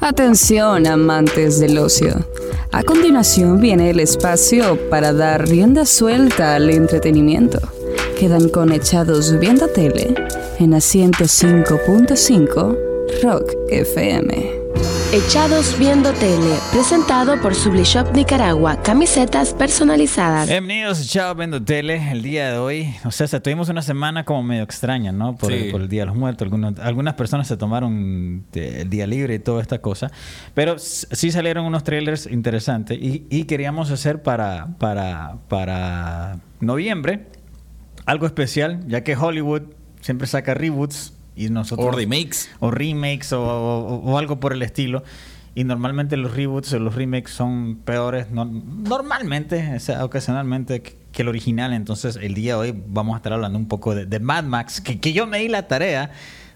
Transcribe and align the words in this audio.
Atención, 0.00 0.86
amantes 0.86 1.58
del 1.58 1.78
ocio. 1.78 2.26
A 2.72 2.82
continuación 2.82 3.60
viene 3.60 3.90
el 3.90 4.00
espacio 4.00 4.78
para 4.90 5.12
dar 5.12 5.48
rienda 5.48 5.86
suelta 5.86 6.54
al 6.54 6.68
entretenimiento. 6.70 7.58
Quedan 8.18 8.48
conectados 8.50 9.38
viendo 9.38 9.68
tele 9.68 10.14
en 10.58 10.74
a 10.74 10.78
105.5 10.78 12.76
Rock 13.22 13.52
FM. 13.70 14.65
Echados 15.16 15.78
Viendo 15.78 16.12
Tele, 16.12 16.58
presentado 16.70 17.40
por 17.40 17.54
Sublishop 17.54 18.14
Nicaragua, 18.14 18.82
camisetas 18.82 19.54
personalizadas. 19.54 20.46
Bienvenidos 20.46 20.98
a 20.98 21.02
Echados 21.04 21.38
Viendo 21.38 21.62
Tele, 21.62 22.10
el 22.12 22.22
día 22.22 22.50
de 22.52 22.58
hoy. 22.58 22.94
O 23.02 23.10
sea, 23.10 23.26
tuvimos 23.40 23.70
una 23.70 23.80
semana 23.80 24.26
como 24.26 24.42
medio 24.42 24.62
extraña, 24.62 25.12
¿no? 25.12 25.34
Por, 25.34 25.50
Sí. 25.52 25.68
por 25.72 25.80
el 25.80 25.88
Día 25.88 26.02
de 26.02 26.06
los 26.08 26.16
Muertos. 26.16 26.44
Algunos- 26.44 26.78
algunas 26.80 27.14
personas 27.14 27.48
se 27.48 27.56
tomaron 27.56 28.44
el 28.52 28.90
día 28.90 29.06
libre 29.06 29.36
y 29.36 29.38
toda 29.38 29.62
esta 29.62 29.78
cosa. 29.80 30.10
Pero 30.52 30.78
sí 30.78 31.30
salieron 31.30 31.64
unos 31.64 31.82
trailers 31.82 32.26
interesantes 32.26 32.98
y, 33.00 33.26
y 33.30 33.44
queríamos 33.44 33.90
hacer 33.90 34.22
para, 34.22 34.76
para, 34.78 35.36
para 35.48 36.40
noviembre 36.60 37.28
algo 38.04 38.26
especial, 38.26 38.80
ya 38.86 39.02
que 39.02 39.16
Hollywood 39.16 39.62
siempre 40.02 40.26
saca 40.26 40.52
reboots 40.52 41.14
y 41.36 41.48
nosotros... 41.50 41.86
O 41.86 41.90
remakes. 41.96 42.48
o 42.60 42.70
remakes 42.70 43.32
o, 43.32 43.42
o- 43.42 43.96
o 44.12 44.18
algo 44.18 44.40
por 44.40 44.52
el 44.52 44.62
estilo. 44.62 45.04
Y 45.54 45.64
normalmente 45.64 46.16
los 46.18 46.34
reboots 46.34 46.72
o 46.74 46.78
los 46.78 46.94
remakes 46.94 47.32
son 47.32 47.76
peores, 47.84 48.30
no- 48.30 48.44
normalmente, 48.44 49.74
o 49.76 49.80
sea, 49.80 50.04
ocasionalmente, 50.04 50.82
que, 50.82 50.96
el 51.22 51.28
original. 51.28 51.72
Entonces, 51.72 52.16
el 52.16 52.34
día 52.34 52.54
de 52.54 52.60
hoy 52.72 52.82
vamos 52.88 53.14
a 53.14 53.16
estar 53.18 53.32
hablando 53.32 53.58
un 53.58 53.66
poco 53.68 53.94
de, 53.94 54.04
de 54.04 54.20
Mad 54.20 54.44
Max, 54.44 54.80
que, 54.82 55.00
que 55.00 55.14
yo 55.14 55.26
me 55.26 55.38
di 55.38 55.48
la 55.48 55.66
tarea 55.66 56.10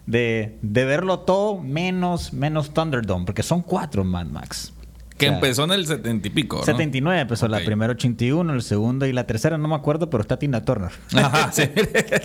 de, 0.07 0.59
de 0.61 0.85
verlo 0.85 1.21
todo 1.21 1.59
menos, 1.63 2.33
menos 2.35 2.75
Thunderdome, 2.75 3.25
porque 3.25 3.43
son 3.43 3.63
cuatro 3.63 4.05
Mad 4.05 4.27
Max. 4.27 4.75
Que 5.21 5.27
O 5.27 5.29
sea, 5.29 5.37
empezó 5.37 5.65
en 5.65 5.73
el 5.73 5.87
setenta 5.87 6.27
y 6.27 6.31
pico, 6.31 6.57
¿no? 6.59 6.65
79 6.65 7.21
empezó 7.21 7.47
la 7.47 7.61
primera 7.61 7.93
81, 7.93 8.53
el 8.55 8.63
segundo 8.63 9.07
y 9.07 9.13
la 9.13 9.27
tercera 9.27 9.59
no 9.59 9.69
me 9.69 9.75
acuerdo, 9.75 10.09
pero 10.11 10.23
está 10.23 10.39
Tina 10.39 10.65
Turner. 10.65 10.91
Ajá, 11.15 11.53
sí. 11.53 11.65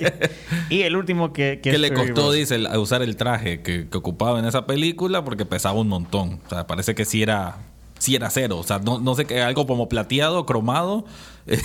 y 0.69 0.81
el 0.83 0.95
último 0.95 1.33
que... 1.33 1.59
que 1.61 1.71
es 1.71 1.79
le 1.79 1.93
costó, 1.93 2.31
dice, 2.31 2.57
usar 2.77 3.01
el 3.01 3.15
traje 3.17 3.61
que, 3.61 3.87
que 3.89 3.97
ocupaba 3.97 4.39
en 4.39 4.45
esa 4.45 4.65
película 4.65 5.23
porque 5.23 5.45
pesaba 5.45 5.79
un 5.79 5.89
montón. 5.89 6.39
O 6.45 6.49
sea, 6.49 6.65
parece 6.67 6.95
que 6.95 7.05
sí 7.05 7.21
era, 7.21 7.57
sí 7.99 8.15
era 8.15 8.29
cero. 8.29 8.57
O 8.57 8.63
sea, 8.63 8.79
no, 8.79 8.99
no 8.99 9.15
sé 9.15 9.25
qué, 9.25 9.41
algo 9.41 9.67
como 9.67 9.89
plateado, 9.89 10.45
cromado. 10.45 11.05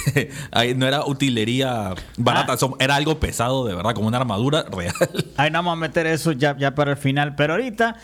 Ahí 0.50 0.74
no 0.74 0.86
era 0.86 1.04
utilería 1.06 1.94
barata, 2.18 2.54
Ah. 2.60 2.68
era 2.80 2.96
algo 2.96 3.18
pesado 3.18 3.64
de 3.64 3.74
verdad, 3.74 3.94
como 3.94 4.08
una 4.08 4.18
armadura 4.18 4.64
real. 4.72 4.94
Ahí 5.36 5.50
no 5.50 5.58
vamos 5.58 5.72
a 5.72 5.76
meter 5.76 6.06
eso 6.06 6.32
ya, 6.32 6.56
ya 6.58 6.74
para 6.74 6.90
el 6.90 6.96
final. 6.96 7.34
Pero 7.36 7.54
ahorita 7.54 7.96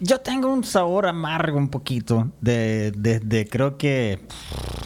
yo 0.00 0.20
tengo 0.20 0.52
un 0.52 0.64
sabor 0.64 1.06
amargo 1.06 1.58
un 1.58 1.68
poquito 1.68 2.30
de, 2.40 2.92
de- 2.96 3.20
de 3.20 3.46
creo 3.48 3.76
que 3.78 4.20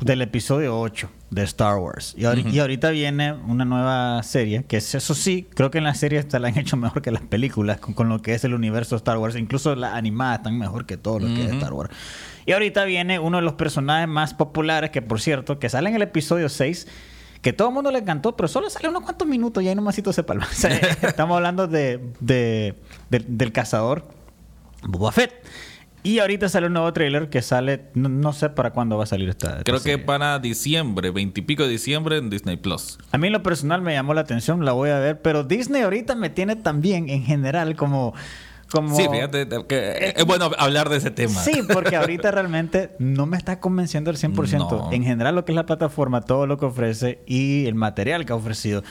del 0.03 0.23
episodio 0.23 0.79
8 0.79 1.11
de 1.31 1.43
Star 1.43 1.77
Wars. 1.77 2.15
Y, 2.17 2.23
ahori- 2.23 2.51
y 2.51 2.59
ahorita 2.59 2.91
viene 2.91 3.33
una 3.33 3.65
nueva 3.65 4.23
serie, 4.23 4.65
que 4.67 4.79
es 4.79 4.95
eso 4.95 5.15
sí, 5.15 5.47
creo 5.55 5.71
que 5.71 5.79
en 5.79 5.85
la 5.85 5.95
serie 5.95 6.19
esta 6.19 6.39
la 6.39 6.49
han 6.49 6.59
hecho 6.59 6.77
mejor 6.77 7.03
que 7.03 7.11
las 7.11 7.23
películas 7.23 7.79
con, 7.81 7.93
con 7.95 8.09
lo 8.09 8.23
que 8.23 8.35
es 8.35 8.45
el 8.45 8.55
universo 8.55 8.95
de 8.95 8.99
Star 8.99 9.19
Wars. 9.19 9.37
Incluso 9.37 9.75
las 9.75 9.95
animadas 9.95 10.39
están 10.39 10.59
mejor 10.59 10.87
que 10.87 10.97
todo 10.97 11.19
lo 11.19 11.27
que 11.27 11.45
es 11.45 11.53
Star 11.53 11.73
Wars. 11.73 11.91
Y 12.47 12.53
ahorita 12.53 12.85
viene 12.85 13.19
uno 13.19 13.37
de 13.39 13.43
los 13.43 13.55
personajes 13.55 14.09
más 14.09 14.33
populares, 14.33 14.91
que 14.91 15.03
por 15.03 15.21
cierto, 15.21 15.59
que 15.59 15.69
sale 15.69 15.91
en 15.91 15.97
el 15.97 16.03
episodio 16.03 16.49
6 16.49 16.87
que 17.43 17.53
todo 17.53 17.69
el 17.69 17.75
mundo 17.75 17.93
le 17.93 17.99
encantó, 18.01 18.35
pero 18.35 18.49
solo 18.49 18.69
sale 18.69 18.89
unos 18.89 19.03
cuantos 19.03 19.29
minutos 19.29 19.63
y 19.63 19.69
ahí 19.69 19.75
nomasito 19.75 20.13
se 20.13 20.23
palma. 20.25 20.47
O 20.51 20.55
sea, 20.55 20.71
estamos 21.03 21.37
hablando 21.37 21.67
de, 21.69 22.01
de- 22.21 22.75
de- 23.11 23.25
del 23.29 23.53
cazador 23.53 24.05
Boba 24.83 25.13
Fett. 25.13 25.33
Y 26.05 26.21
ahorita 26.21 26.49
sale 26.49 26.69
un 26.69 26.75
nuevo 26.75 26.93
trailer 26.93 27.29
que 27.29 27.43
sale, 27.43 27.87
no, 27.95 28.09
no 28.09 28.33
sé 28.33 28.51
para 28.51 28.71
cuándo 28.71 28.97
va 28.97 29.03
a 29.03 29.07
salir 29.07 29.29
esta. 29.29 29.49
esta 29.51 29.65
Creo 29.65 29.79
que 29.79 29.91
serie. 29.91 29.99
para 30.05 30.39
diciembre, 30.39 31.11
veintipico 31.11 31.65
de 31.65 31.71
diciembre 31.71 32.17
en 32.19 32.31
Disney 32.31 32.57
Plus. 32.57 32.99
A 33.11 33.19
mí 33.19 33.27
en 33.27 33.33
lo 33.33 33.43
personal 33.43 33.83
me 33.83 33.93
llamó 33.95 34.15
la 34.15 34.21
atención, 34.23 34.65
la 34.65 34.73
voy 34.73 34.91
a 34.91 34.99
ver, 35.01 35.21
pero 35.21 35.43
Disney 35.43 35.83
ahorita 35.83 36.15
me 36.15 36.31
tiene 36.31 36.55
también 36.57 37.09
en 37.11 37.25
general 37.25 37.75
como... 37.75 38.15
como 38.71 38.95
Sí, 38.97 39.07
fíjate 39.11 39.49
que 39.69 40.15
es 40.17 40.25
bueno 40.25 40.51
hablar 40.57 40.89
de 40.89 40.99
ese 40.99 41.11
tema. 41.11 41.35
Sí, 41.43 41.63
porque 41.71 41.97
ahorita 41.97 42.31
realmente 42.31 42.91
no 43.01 43.27
me 43.27 43.37
está 43.37 43.59
convenciendo 43.59 44.09
al 44.11 44.17
100%. 44.17 44.57
No. 44.71 44.93
En 44.93 45.03
general 45.03 45.35
lo 45.35 45.45
que 45.45 45.51
es 45.53 45.57
la 45.57 45.67
plataforma, 45.67 46.21
todo 46.21 46.47
lo 46.47 46.59
que 46.59 46.65
ofrece 46.67 47.19
y 47.27 47.67
el 47.67 47.75
material 47.75 48.25
que 48.25 48.33
ha 48.33 48.37
ofrecido. 48.37 48.85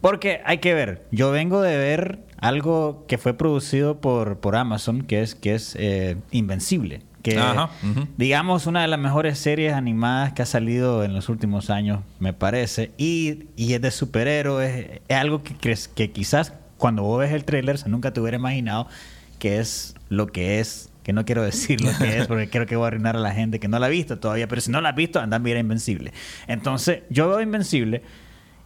Porque 0.00 0.40
hay 0.46 0.58
que 0.58 0.74
ver, 0.74 1.06
yo 1.10 1.32
vengo 1.32 1.60
de 1.60 1.76
ver 1.76 2.20
algo 2.42 3.04
que 3.06 3.18
fue 3.18 3.34
producido 3.34 4.00
por, 4.00 4.38
por 4.38 4.56
Amazon, 4.56 5.02
que 5.02 5.22
es, 5.22 5.36
que 5.36 5.54
es 5.54 5.76
eh, 5.78 6.16
Invencible. 6.32 7.02
Que 7.22 7.38
Ajá, 7.38 7.70
digamos 8.16 8.66
una 8.66 8.82
de 8.82 8.88
las 8.88 8.98
mejores 8.98 9.38
series 9.38 9.74
animadas 9.74 10.32
que 10.32 10.42
ha 10.42 10.46
salido 10.46 11.04
en 11.04 11.14
los 11.14 11.28
últimos 11.28 11.70
años, 11.70 12.00
me 12.18 12.32
parece. 12.32 12.90
Y, 12.98 13.44
y 13.54 13.74
es 13.74 13.80
de 13.80 13.92
superhéroes. 13.92 15.00
Es 15.06 15.16
algo 15.16 15.44
que, 15.44 15.54
crees, 15.54 15.86
que 15.86 16.10
quizás 16.10 16.52
cuando 16.78 17.04
vos 17.04 17.20
ves 17.20 17.30
el 17.30 17.44
tráiler 17.44 17.78
se 17.78 17.88
nunca 17.88 18.12
te 18.12 18.20
hubiera 18.20 18.38
imaginado 18.38 18.88
que 19.38 19.60
es 19.60 19.94
lo 20.08 20.26
que 20.26 20.58
es. 20.58 20.90
Que 21.04 21.12
no 21.12 21.24
quiero 21.24 21.42
decir 21.44 21.80
lo 21.80 21.96
que 21.96 22.18
es 22.18 22.26
porque 22.26 22.50
creo 22.50 22.66
que 22.66 22.74
voy 22.74 22.86
a 22.86 22.88
arruinar 22.88 23.16
a 23.16 23.20
la 23.20 23.30
gente 23.30 23.60
que 23.60 23.68
no 23.68 23.78
la 23.78 23.86
ha 23.86 23.88
visto 23.88 24.18
todavía. 24.18 24.48
Pero 24.48 24.60
si 24.60 24.72
no 24.72 24.80
la 24.80 24.88
has 24.88 24.96
visto, 24.96 25.20
anda 25.20 25.36
a 25.36 25.40
mirar 25.40 25.60
Invencible. 25.60 26.12
Entonces, 26.48 27.02
yo 27.08 27.28
veo 27.28 27.40
Invencible 27.40 28.02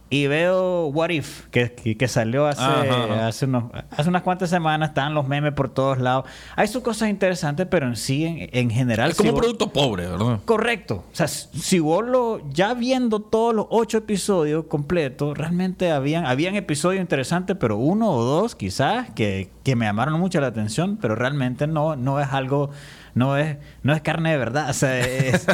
y 0.09 0.27
veo 0.27 0.87
What 0.87 1.09
If, 1.09 1.47
que, 1.51 1.73
que, 1.73 1.97
que 1.97 2.07
salió 2.07 2.47
hace, 2.47 2.61
Ajá, 2.61 2.81
ajá. 2.81 3.27
hace, 3.27 3.45
unos, 3.45 3.65
hace 3.91 4.07
unas 4.09 4.21
cuantas 4.21 4.49
semanas. 4.49 4.89
Están 4.89 5.13
los 5.13 5.27
memes 5.27 5.53
por 5.53 5.69
todos 5.69 5.99
lados. 5.99 6.25
Hay 6.55 6.67
sus 6.67 6.81
cosas 6.83 7.09
interesantes, 7.09 7.67
pero 7.69 7.87
en 7.87 7.95
sí, 7.95 8.23
en, 8.25 8.49
en 8.53 8.69
general... 8.69 9.11
Es 9.11 9.17
como 9.17 9.25
si 9.25 9.29
un 9.29 9.35
vos- 9.35 9.41
producto 9.41 9.73
pobre, 9.73 10.07
¿verdad? 10.07 10.39
Correcto. 10.45 11.03
O 11.11 11.15
sea, 11.15 11.27
si 11.27 11.79
vos 11.79 12.05
lo, 12.05 12.41
ya 12.51 12.73
viendo 12.73 13.19
todos 13.19 13.53
los 13.53 13.67
ocho 13.69 13.97
episodios 13.97 14.65
completos, 14.65 15.37
realmente 15.37 15.91
habían, 15.91 16.25
habían 16.25 16.55
episodios 16.55 17.01
interesantes, 17.01 17.57
pero 17.59 17.77
uno 17.77 18.09
o 18.11 18.23
dos 18.23 18.55
quizás 18.55 19.09
que, 19.11 19.49
que 19.63 19.75
me 19.75 19.85
llamaron 19.85 20.19
mucho 20.19 20.39
la 20.39 20.47
atención, 20.47 20.97
pero 21.01 21.15
realmente 21.15 21.67
no, 21.67 21.95
no 21.97 22.19
es 22.21 22.29
algo, 22.31 22.69
no 23.13 23.35
es, 23.37 23.57
no 23.83 23.93
es 23.93 24.01
carne 24.01 24.31
de 24.31 24.37
verdad. 24.37 24.69
O 24.69 24.73
sea, 24.73 24.99
es- 24.99 25.47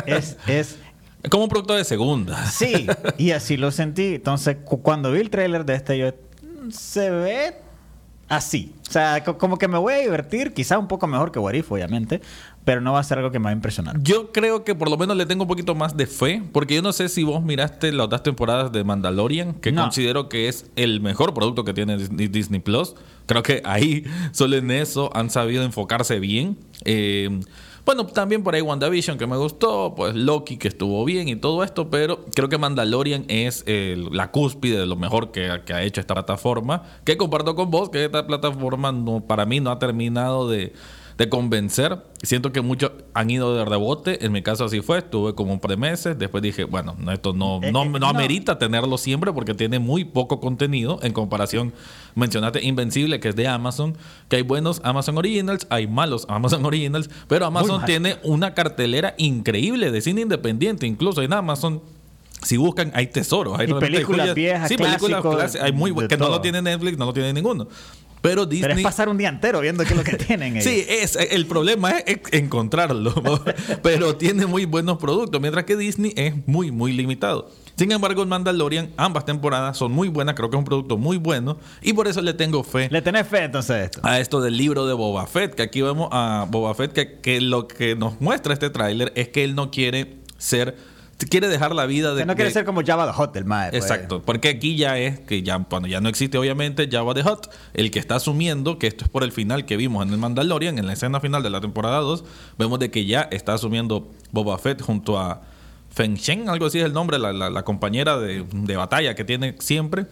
Es 0.46 0.78
como 1.30 1.44
un 1.44 1.50
producto 1.50 1.74
de 1.76 1.84
segunda. 1.84 2.46
sí, 2.52 2.88
y 3.18 3.32
así 3.32 3.58
lo 3.58 3.72
sentí. 3.72 4.16
Entonces, 4.16 4.58
cu- 4.64 4.82
cuando 4.82 5.12
vi 5.12 5.20
el 5.20 5.30
tráiler 5.30 5.66
de 5.66 5.76
este, 5.76 5.98
yo 5.98 6.08
"Mm, 6.10 6.70
se 6.72 7.10
ve 7.10 7.56
así. 8.30 8.74
O 8.88 8.92
sea, 8.92 9.24
co- 9.24 9.38
como 9.38 9.58
que 9.58 9.68
me 9.68 9.78
voy 9.78 9.94
a 9.94 9.98
divertir, 9.98 10.54
quizá 10.54 10.78
un 10.80 10.88
poco 10.88 11.08
mejor 11.08 11.32
que 11.32 11.40
What 11.40 11.54
If, 11.54 11.72
obviamente, 11.72 12.22
pero 12.66 12.80
no 12.82 12.94
va 12.94 13.00
a 13.00 13.04
ser 13.04 13.18
algo 13.18 13.32
que 13.32 13.40
me 13.40 13.46
va 13.46 13.50
a 13.50 13.54
impresionar. 13.54 14.02
Yo 14.02 14.32
creo 14.32 14.64
que 14.64 14.74
por 14.76 14.90
lo 14.90 14.98
menos 14.98 15.18
le 15.18 15.26
tengo 15.26 15.44
un 15.44 15.48
poquito 15.48 15.76
más 15.76 15.98
de 15.98 16.08
fe, 16.08 16.42
porque 16.54 16.76
yo 16.76 16.82
no 16.82 16.94
sé 16.94 17.10
si 17.10 17.24
vos 17.24 17.44
miraste 17.44 17.92
las 17.92 18.06
otras 18.06 18.24
temporadas 18.24 18.72
de 18.72 18.84
Mandalorian, 18.84 19.54
que 19.56 19.72
No. 19.72 19.82
considero 19.84 20.30
que 20.30 20.48
es 20.48 20.66
el 20.76 21.02
mejor 21.02 21.34
producto 21.34 21.64
que 21.66 21.74
tiene 21.74 21.98
Disney, 21.98 22.28
Disney 22.28 22.60
Plus. 22.62 22.96
Creo 23.26 23.44
que 23.44 23.62
ahí, 23.66 24.04
solo 24.32 24.56
en 24.56 24.72
eso, 24.72 25.10
han 25.16 25.30
sabido 25.30 25.64
enfocarse 25.64 26.20
bien. 26.20 26.58
Eh, 26.86 27.40
bueno, 27.86 28.06
también 28.06 28.44
por 28.44 28.56
ahí 28.56 28.62
WandaVision, 28.62 29.18
que 29.18 29.28
me 29.28 29.36
gustó, 29.38 29.94
pues 29.96 30.16
Loki, 30.16 30.58
que 30.58 30.70
estuvo 30.70 31.04
bien 31.06 31.28
y 31.28 31.36
todo 31.36 31.64
esto, 31.64 31.90
pero 31.90 32.26
creo 32.34 32.48
que 32.50 32.58
Mandalorian 32.58 33.26
es 33.28 33.64
el- 33.68 34.10
la 34.12 34.32
cúspide 34.32 34.80
de 34.80 34.86
lo 34.86 34.96
mejor 34.96 35.32
que, 35.32 35.62
que 35.66 35.74
ha 35.74 35.84
hecho 35.84 36.00
esta 36.00 36.14
plataforma, 36.14 36.84
que 37.04 37.18
comparto 37.18 37.56
con 37.56 37.70
vos, 37.72 37.90
que 37.90 38.06
esta 38.06 38.26
plataforma 38.26 38.92
no, 38.92 39.22
para 39.22 39.46
mí 39.46 39.60
no 39.60 39.70
ha 39.72 39.80
terminado 39.80 40.48
de 40.50 40.74
de 41.18 41.30
convencer. 41.30 41.98
Siento 42.22 42.52
que 42.52 42.62
muchos 42.62 42.92
han 43.14 43.30
ido 43.30 43.56
de 43.56 43.66
rebote. 43.66 44.26
En 44.26 44.32
mi 44.32 44.42
caso 44.42 44.66
así 44.66 44.82
fue. 44.82 45.00
Estuve 45.00 45.36
como 45.36 45.54
un 45.54 45.60
par 45.60 45.72
de 45.72 45.78
meses. 45.78 46.18
Después 46.18 46.42
dije, 46.42 46.64
bueno, 46.64 46.96
no, 46.98 47.12
esto 47.12 47.34
no, 47.34 47.60
Eh, 47.64 47.72
no, 47.72 47.84
eh, 47.84 47.90
no 47.90 48.00
no. 48.00 48.08
amerita 48.08 48.58
tenerlo 48.58 48.98
siempre 48.98 49.32
porque 49.34 49.54
tiene 49.54 49.80
muy 49.80 50.06
poco 50.06 50.40
contenido 50.40 51.00
en 51.04 51.14
comparación. 51.14 51.74
Mencionaste 52.16 52.64
Invencible, 52.64 53.20
que 53.20 53.30
es 53.30 53.36
de 53.36 53.48
Amazon, 53.48 53.98
que 54.30 54.38
hay 54.38 54.42
buenos 54.44 54.82
Amazon 54.84 55.18
Originals, 55.18 55.68
hay 55.70 55.88
malos 55.88 56.26
Amazon 56.30 56.66
Originals, 56.66 57.10
pero 57.28 57.46
Amazon 57.46 57.86
tiene 57.86 58.18
una 58.24 58.54
cartelera 58.54 59.16
increíble 59.18 59.92
de 59.92 60.02
cine 60.02 60.22
independiente. 60.22 60.88
Incluso 60.88 61.22
en 61.22 61.34
Amazon. 61.34 61.82
Si 62.42 62.58
buscan, 62.58 62.92
hay 62.94 63.08
tesoros. 63.08 63.58
Hay 63.58 63.70
Y 63.70 63.74
películas 63.74 64.36
viejas, 64.36 64.68
Sí, 64.68 64.76
películas 64.76 65.22
clásicas. 65.22 65.64
Hay 65.66 65.72
muy 65.72 65.94
que 66.08 66.18
no 66.18 66.28
lo 66.28 66.42
tiene 66.42 66.62
Netflix, 66.62 66.98
no 66.98 67.06
lo 67.06 67.14
tiene 67.14 67.32
ninguno. 67.32 67.68
Pero 68.24 68.46
Disney. 68.46 68.70
Pero 68.70 68.80
es 68.80 68.84
pasar 68.84 69.10
un 69.10 69.18
día 69.18 69.28
entero 69.28 69.60
viendo 69.60 69.84
qué 69.84 69.90
es 69.90 69.98
lo 69.98 70.04
que 70.06 70.16
tienen 70.26 70.54
ellos. 70.54 70.64
Sí, 70.64 70.86
es, 70.88 71.18
el 71.18 71.46
problema 71.46 71.92
es 71.92 72.22
encontrarlo, 72.32 73.14
pero 73.84 74.16
tiene 74.16 74.46
muy 74.46 74.64
buenos 74.64 74.98
productos, 74.98 75.42
mientras 75.42 75.66
que 75.66 75.76
Disney 75.76 76.14
es 76.16 76.34
muy, 76.48 76.72
muy 76.72 76.94
limitado. 76.94 77.52
Sin 77.76 77.92
embargo, 77.92 78.24
en 78.24 78.30
Mandalorian, 78.30 78.92
ambas 78.96 79.26
temporadas 79.26 79.78
son 79.78 79.92
muy 79.92 80.08
buenas, 80.08 80.36
creo 80.36 80.50
que 80.50 80.56
es 80.56 80.60
un 80.60 80.64
producto 80.64 80.96
muy 80.96 81.18
bueno, 81.18 81.58
y 81.82 81.92
por 81.92 82.08
eso 82.08 82.22
le 82.22 82.34
tengo 82.34 82.64
fe 82.64 82.88
¿Le 82.90 83.02
tenés 83.02 83.28
fe 83.28 83.44
entonces 83.44 83.72
a 83.72 83.84
esto? 83.84 84.00
a 84.04 84.20
esto 84.22 84.40
del 84.40 84.56
libro 84.56 84.88
de 84.88 84.94
Boba 84.94 85.28
Fett, 85.28 85.54
que 85.54 85.64
aquí 85.64 85.82
vemos 85.82 86.08
a 86.14 86.48
Boba 86.50 86.74
Fett, 86.76 86.94
que, 86.94 87.20
que 87.20 87.42
lo 87.42 87.68
que 87.68 87.98
nos 87.98 88.22
muestra 88.22 88.54
este 88.54 88.70
tráiler 88.70 89.12
es 89.16 89.28
que 89.30 89.44
él 89.44 89.54
no 89.54 89.70
quiere 89.70 90.20
ser 90.38 90.78
quiere 91.30 91.48
dejar 91.48 91.74
la 91.76 91.86
vida 91.86 92.14
de. 92.14 92.22
Que 92.22 92.26
no 92.26 92.36
quiere 92.36 92.50
de- 92.50 92.54
ser 92.54 92.66
como 92.66 92.82
Java 92.86 93.06
the 93.08 93.14
Hot 93.14 93.34
del 93.34 93.46
Mae. 93.46 93.70
pues. 93.72 93.82
Exacto, 93.84 94.22
porque 94.22 94.50
aquí 94.50 94.76
ya 94.76 94.98
es 94.98 95.20
que 95.20 95.42
ya 95.44 95.58
cuando 95.64 95.88
ya 95.88 96.02
no 96.02 96.10
existe 96.10 96.38
obviamente 96.38 96.88
Java 96.92 97.14
the 97.14 97.24
Hot, 97.24 97.50
el 97.74 97.92
que 97.92 98.00
está 98.00 98.16
asumiendo 98.16 98.78
que 98.80 98.88
esto 98.88 99.06
es 99.06 99.10
por 99.10 99.24
el 99.24 99.32
final 99.32 99.66
que 99.66 99.78
vimos 99.78 100.06
en 100.06 100.12
el 100.14 100.18
Mandalorian, 100.20 100.78
en 100.80 100.88
la 100.88 100.94
escena 100.94 101.20
final 101.20 101.44
de 101.44 101.50
la 101.50 101.62
temporada 101.62 102.00
2, 102.00 102.24
vemos 102.58 102.80
de 102.80 102.92
que 102.92 103.06
ya 103.06 103.22
está 103.32 103.54
asumiendo 103.54 104.12
Boba 104.32 104.58
Fett 104.58 104.82
junto 104.82 105.20
a 105.20 105.42
Feng 105.92 106.16
Shen, 106.16 106.50
algo 106.50 106.66
así 106.66 106.80
es 106.80 106.86
el 106.86 106.94
nombre, 106.94 107.20
la, 107.20 107.32
la- 107.34 107.50
la 107.50 107.64
compañera 107.64 108.18
de, 108.18 108.44
de 108.52 108.76
batalla 108.76 109.14
que 109.16 109.24
tiene 109.24 109.56
siempre. 109.60 110.06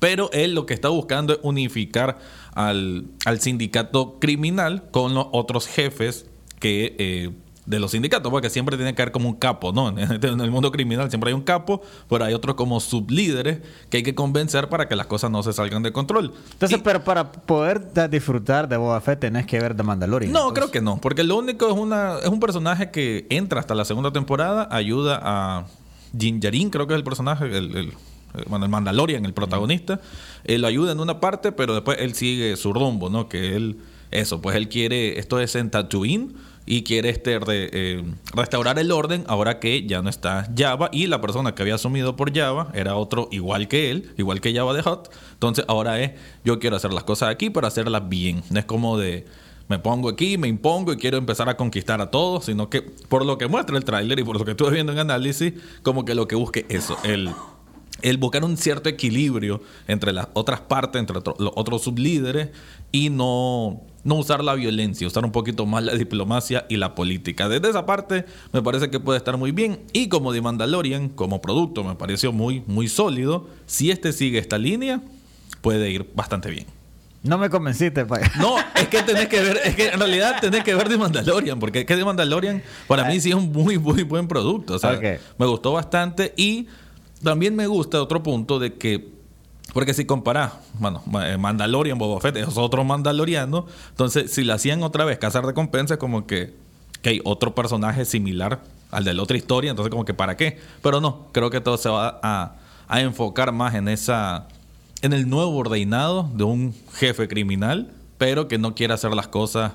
Pero 0.00 0.28
él 0.32 0.54
lo 0.56 0.66
que 0.66 0.74
está 0.74 0.88
buscando 0.88 1.34
es 1.34 1.38
unificar 1.42 2.18
al, 2.54 3.04
al 3.24 3.40
sindicato 3.40 4.18
criminal 4.18 4.84
con 4.90 5.14
los 5.14 5.26
otros 5.30 5.68
jefes 5.68 6.26
que 6.58 6.96
eh, 6.98 7.30
de 7.66 7.80
los 7.80 7.92
sindicatos, 7.92 8.30
porque 8.30 8.50
siempre 8.50 8.76
tiene 8.76 8.94
que 8.94 9.00
haber 9.00 9.12
como 9.12 9.28
un 9.28 9.36
capo, 9.36 9.72
¿no? 9.72 9.88
En 9.98 10.40
el 10.40 10.50
mundo 10.50 10.70
criminal 10.70 11.08
siempre 11.10 11.30
hay 11.30 11.34
un 11.34 11.42
capo, 11.42 11.80
pero 12.10 12.24
hay 12.24 12.34
otros 12.34 12.56
como 12.56 12.78
sublíderes 12.80 13.60
que 13.88 13.98
hay 13.98 14.02
que 14.02 14.14
convencer 14.14 14.68
para 14.68 14.86
que 14.88 14.96
las 14.96 15.06
cosas 15.06 15.30
no 15.30 15.42
se 15.42 15.52
salgan 15.52 15.82
de 15.82 15.90
control. 15.92 16.32
Entonces, 16.52 16.78
Y- 16.78 16.82
pero 16.82 17.02
para 17.04 17.32
poder 17.32 17.90
disfrutar 18.10 18.68
de 18.68 18.76
Boba 18.76 19.00
Fett 19.00 19.20
tenés 19.20 19.46
que 19.46 19.58
ver 19.60 19.74
The 19.76 19.82
Mandalorian. 19.82 20.30
no, 20.32 20.40
entonces. 20.48 20.54
creo 20.64 20.70
que 20.70 20.80
no, 20.82 21.00
porque 21.00 21.24
lo 21.24 21.36
único 21.38 21.66
es 21.68 21.74
una 21.74 22.18
es 22.18 22.28
un 22.28 22.40
personaje 22.40 22.90
que 22.90 23.26
entra 23.30 23.60
hasta 23.60 23.74
la 23.74 23.84
segunda 23.84 24.12
temporada, 24.12 24.68
ayuda 24.70 25.20
a 25.22 25.66
Din 26.12 26.40
Djarin, 26.40 26.68
creo 26.70 26.86
que 26.86 26.94
es 26.94 26.98
el 26.98 27.04
personaje, 27.04 27.44
el, 27.46 27.76
el- 27.76 27.92
bueno, 28.48 28.64
el 28.66 28.70
Mandalorian, 28.70 29.24
el 29.24 29.32
protagonista, 29.32 30.00
él 30.42 30.62
lo 30.62 30.66
ayuda 30.66 30.92
en 30.92 30.98
una 31.00 31.20
parte, 31.20 31.52
pero 31.52 31.72
después 31.72 31.98
él 32.00 32.14
sigue 32.14 32.56
su 32.56 32.72
rumbo, 32.72 33.08
¿no? 33.08 33.28
Que 33.28 33.54
él, 33.56 33.78
eso, 34.10 34.40
pues 34.42 34.56
él 34.56 34.68
quiere, 34.68 35.18
esto 35.20 35.38
es 35.40 35.54
en 35.54 35.70
Tatooine 35.70 36.34
y 36.66 36.82
quiere 36.82 37.10
este 37.10 37.38
eh, 37.48 38.04
restaurar 38.34 38.78
el 38.78 38.90
orden 38.90 39.24
ahora 39.26 39.58
que 39.60 39.86
ya 39.86 40.02
no 40.02 40.08
está 40.08 40.48
Java 40.56 40.88
y 40.92 41.06
la 41.06 41.20
persona 41.20 41.54
que 41.54 41.62
había 41.62 41.74
asumido 41.74 42.16
por 42.16 42.34
Java 42.34 42.70
era 42.74 42.96
otro 42.96 43.28
igual 43.30 43.68
que 43.68 43.90
él, 43.90 44.12
igual 44.16 44.40
que 44.40 44.54
Java 44.54 44.72
de 44.72 44.82
Hot. 44.82 45.10
Entonces 45.32 45.64
ahora 45.68 46.00
es, 46.00 46.12
yo 46.44 46.58
quiero 46.58 46.76
hacer 46.76 46.92
las 46.92 47.04
cosas 47.04 47.28
aquí 47.28 47.50
para 47.50 47.68
hacerlas 47.68 48.08
bien. 48.08 48.42
No 48.50 48.58
es 48.58 48.64
como 48.64 48.98
de 48.98 49.26
me 49.68 49.78
pongo 49.78 50.10
aquí, 50.10 50.36
me 50.36 50.48
impongo 50.48 50.92
y 50.92 50.96
quiero 50.96 51.16
empezar 51.16 51.48
a 51.48 51.56
conquistar 51.56 52.00
a 52.00 52.10
todos, 52.10 52.46
sino 52.46 52.68
que 52.68 52.82
por 52.82 53.24
lo 53.24 53.38
que 53.38 53.46
muestra 53.46 53.76
el 53.76 53.84
tráiler 53.84 54.18
y 54.18 54.24
por 54.24 54.38
lo 54.38 54.44
que 54.44 54.52
estuve 54.52 54.70
viendo 54.70 54.92
en 54.92 54.98
análisis, 54.98 55.54
como 55.82 56.04
que 56.04 56.14
lo 56.14 56.28
que 56.28 56.36
busque 56.36 56.66
eso, 56.68 56.98
el, 57.02 57.30
el 58.02 58.18
buscar 58.18 58.44
un 58.44 58.56
cierto 58.58 58.88
equilibrio 58.88 59.62
entre 59.88 60.12
las 60.12 60.28
otras 60.34 60.60
partes, 60.60 61.00
entre 61.00 61.16
los 61.16 61.52
otros 61.54 61.82
sublíderes 61.82 62.50
y 62.92 63.08
no, 63.08 63.80
no 64.04 64.16
usar 64.16 64.44
la 64.44 64.54
violencia, 64.54 65.06
usar 65.06 65.24
un 65.24 65.32
poquito 65.32 65.66
más 65.66 65.82
la 65.82 65.94
diplomacia 65.94 66.66
y 66.68 66.76
la 66.76 66.94
política. 66.94 67.48
Desde 67.48 67.70
esa 67.70 67.86
parte 67.86 68.26
me 68.52 68.62
parece 68.62 68.90
que 68.90 69.00
puede 69.00 69.18
estar 69.18 69.36
muy 69.36 69.50
bien 69.50 69.80
y 69.92 70.08
como 70.08 70.32
The 70.32 70.42
Mandalorian, 70.42 71.08
como 71.08 71.40
producto, 71.40 71.82
me 71.82 71.94
pareció 71.94 72.32
muy, 72.32 72.62
muy 72.66 72.88
sólido. 72.88 73.48
Si 73.66 73.90
este 73.90 74.12
sigue 74.12 74.38
esta 74.38 74.58
línea, 74.58 75.00
puede 75.60 75.90
ir 75.90 76.10
bastante 76.14 76.50
bien. 76.50 76.66
No 77.24 77.38
me 77.38 77.48
convenciste, 77.48 78.04
pa. 78.04 78.20
No, 78.38 78.56
es 78.76 78.88
que 78.88 79.02
tenés 79.02 79.28
que 79.28 79.40
ver, 79.40 79.60
es 79.64 79.74
que 79.74 79.88
en 79.88 79.98
realidad 79.98 80.36
tenés 80.40 80.62
que 80.62 80.74
ver 80.74 80.88
The 80.88 80.98
Mandalorian, 80.98 81.58
porque 81.58 81.80
es 81.80 81.86
que 81.86 81.96
The 81.96 82.04
Mandalorian 82.04 82.62
para 82.86 83.04
mí 83.04 83.18
sí 83.18 83.30
es 83.30 83.34
un 83.34 83.50
muy, 83.50 83.78
muy 83.78 84.02
buen 84.02 84.28
producto. 84.28 84.74
O 84.74 84.78
sea, 84.78 85.00
me 85.38 85.46
gustó 85.46 85.72
bastante 85.72 86.34
y 86.36 86.68
también 87.22 87.56
me 87.56 87.66
gusta 87.66 88.02
otro 88.02 88.22
punto 88.22 88.58
de 88.58 88.74
que, 88.74 89.13
porque 89.72 89.94
si 89.94 90.04
comparás, 90.04 90.52
bueno, 90.74 91.02
eh, 91.22 91.36
Mandalorian, 91.36 91.98
Boba 91.98 92.20
Fett 92.20 92.36
es 92.36 92.56
otro 92.56 92.84
Mandaloriano, 92.84 93.66
entonces 93.90 94.30
si 94.30 94.44
la 94.44 94.54
hacían 94.54 94.82
otra 94.82 95.04
vez, 95.04 95.18
cazar 95.18 95.44
recompensas, 95.44 95.98
como 95.98 96.26
que, 96.26 96.54
que 97.02 97.10
hay 97.10 97.20
otro 97.24 97.54
personaje 97.54 98.04
similar 98.04 98.60
al 98.90 99.04
de 99.04 99.14
la 99.14 99.22
otra 99.22 99.36
historia, 99.36 99.70
entonces 99.70 99.90
como 99.90 100.04
que 100.04 100.14
para 100.14 100.36
qué. 100.36 100.60
Pero 100.82 101.00
no, 101.00 101.26
creo 101.32 101.50
que 101.50 101.60
todo 101.60 101.76
se 101.76 101.88
va 101.88 102.20
a, 102.22 102.54
a 102.86 103.00
enfocar 103.00 103.52
más 103.52 103.74
en 103.74 103.88
esa 103.88 104.46
en 105.02 105.12
el 105.12 105.28
nuevo 105.28 105.56
ordenado 105.56 106.30
de 106.34 106.44
un 106.44 106.74
jefe 106.94 107.28
criminal, 107.28 107.92
pero 108.16 108.48
que 108.48 108.56
no 108.56 108.74
quiere 108.74 108.94
hacer 108.94 109.12
las 109.12 109.28
cosas 109.28 109.72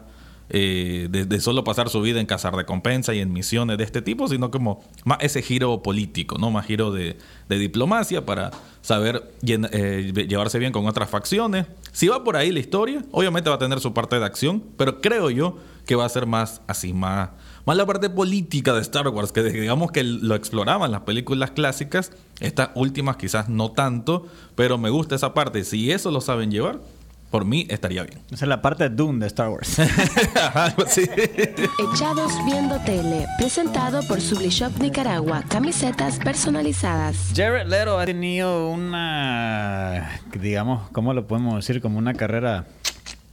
eh, 0.51 1.07
de, 1.10 1.40
solo 1.42 1.63
pasar 1.63 1.90
su 1.90 2.01
vida 2.01 2.19
en 2.19 2.25
cazar 2.25 2.56
recompensa 2.56 3.13
y 3.13 3.19
en 3.19 3.31
misiones 3.31 3.78
de 3.78 3.84
este 3.84 4.01
tipo, 4.01 4.28
sino 4.28 4.50
como 4.50 4.84
más 5.06 5.19
ese 5.22 5.42
giro 5.42 5.84
político, 5.84 6.38
¿no? 6.40 6.50
Más 6.50 6.66
giro 6.66 6.92
de, 6.92 7.18
diplomacia 7.48 8.25
para 8.25 8.51
saber 8.81 9.31
eh, 9.44 10.12
llevarse 10.28 10.60
bien 10.60 10.72
con 10.72 10.88
otras 10.88 11.10
facciones. 11.10 11.68
Si 11.92 12.07
va 12.07 12.24
por 12.24 12.36
ahí 12.36 12.51
la 12.51 12.60
historia, 12.60 13.04
obviamente 13.12 13.50
va 13.50 13.57
a 13.57 13.60
tener 13.60 13.80
su 13.80 13.94
parte 13.94 14.19
de 14.19 14.25
acción, 14.25 14.63
pero 14.78 15.01
creo 15.01 15.30
yo 15.30 15.57
que 15.86 15.96
va 15.96 16.06
a 16.06 16.10
ser 16.10 16.25
más 16.25 16.62
así, 16.68 16.94
más, 16.94 17.30
más 17.66 17.75
la 17.75 17.86
parte 17.86 18.10
política 18.10 18.74
de 18.74 18.81
Star 18.81 19.07
Wars, 19.07 19.31
que 19.31 19.44
digamos 19.44 19.92
que 19.92 20.04
lo 20.04 20.36
exploraban 20.36 20.92
las 20.92 21.01
películas 21.01 21.51
clásicas, 21.51 22.12
estas 22.40 22.69
últimas 22.75 23.18
quizás 23.18 23.50
no 23.50 23.72
tanto, 23.72 24.28
pero 24.56 24.78
me 24.78 24.90
gusta 24.90 25.16
esa 25.16 25.34
parte. 25.34 25.63
Si 25.63 25.92
eso 25.92 26.12
lo 26.12 26.22
saben 26.22 26.51
llevar, 26.51 26.80
por 27.29 27.45
mí 27.45 27.67
estaría 27.69 28.03
bien. 28.03 28.19
Esa 28.31 28.45
es 28.45 28.49
la 28.49 28.61
parte 28.61 28.89
de 28.89 28.95
Doom 28.95 29.19
de 29.19 29.27
Star 29.27 29.49
Wars. 29.49 29.79
Algo 30.53 30.83
así. 30.83 31.01
Echados 31.93 32.33
Viendo 32.45 32.79
Tele, 32.81 33.27
presentado 33.37 34.01
por 34.07 34.19
Sublishop 34.19 34.77
Nicaragua, 34.79 35.43
camisetas 35.47 36.17
personalizadas. 36.19 37.31
Jared 37.35 37.67
Leto 37.67 37.99
ha 37.99 38.05
tenido 38.05 38.69
una, 38.69 40.21
digamos, 40.39 40.89
¿cómo 40.91 41.13
lo 41.13 41.27
podemos 41.27 41.55
decir? 41.55 41.81
Como 41.81 41.99
una 41.99 42.13
carrera 42.13 42.65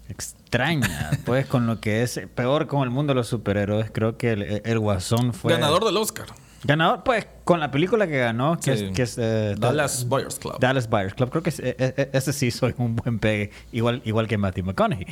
extraña, 0.09 1.11
pues 1.25 1.47
con 1.47 1.67
lo 1.67 1.81
que 1.81 2.03
es 2.03 2.21
peor 2.35 2.67
con 2.67 2.83
el 2.83 2.91
mundo 2.91 3.13
de 3.13 3.17
los 3.17 3.29
superhéroes. 3.29 3.91
Creo 3.91 4.17
que 4.17 4.33
el, 4.33 4.63
el 4.65 4.79
Guasón 4.79 5.33
fue... 5.33 5.53
Ganador 5.53 5.85
del 5.85 5.97
Oscar. 5.97 6.27
Ganador, 6.65 7.03
pues, 7.05 7.27
con 7.45 7.61
la 7.61 7.71
película 7.71 8.07
que 8.07 8.19
ganó, 8.19 8.59
que 8.59 8.77
Sí. 8.77 8.85
es... 8.87 8.93
Que 8.97 9.03
es 9.03 9.19
eh, 9.19 9.55
Dallas 9.59 10.09
Buyers 10.09 10.39
Club. 10.39 10.59
Dallas 10.59 10.89
Buyers 10.89 11.15
Club. 11.15 11.31
Creo 11.31 11.43
que 11.43 11.51
ese, 11.51 11.69
e- 11.79 11.95
e- 11.97 12.11
ese 12.13 12.33
sí 12.33 12.51
soy 12.51 12.75
un 12.79 12.97
buen 12.97 13.19
pegue, 13.19 13.51
igual, 13.73 14.03
igual 14.05 14.27
que 14.27 14.37
Matthew 14.39 14.65
McConaughey. 14.65 15.07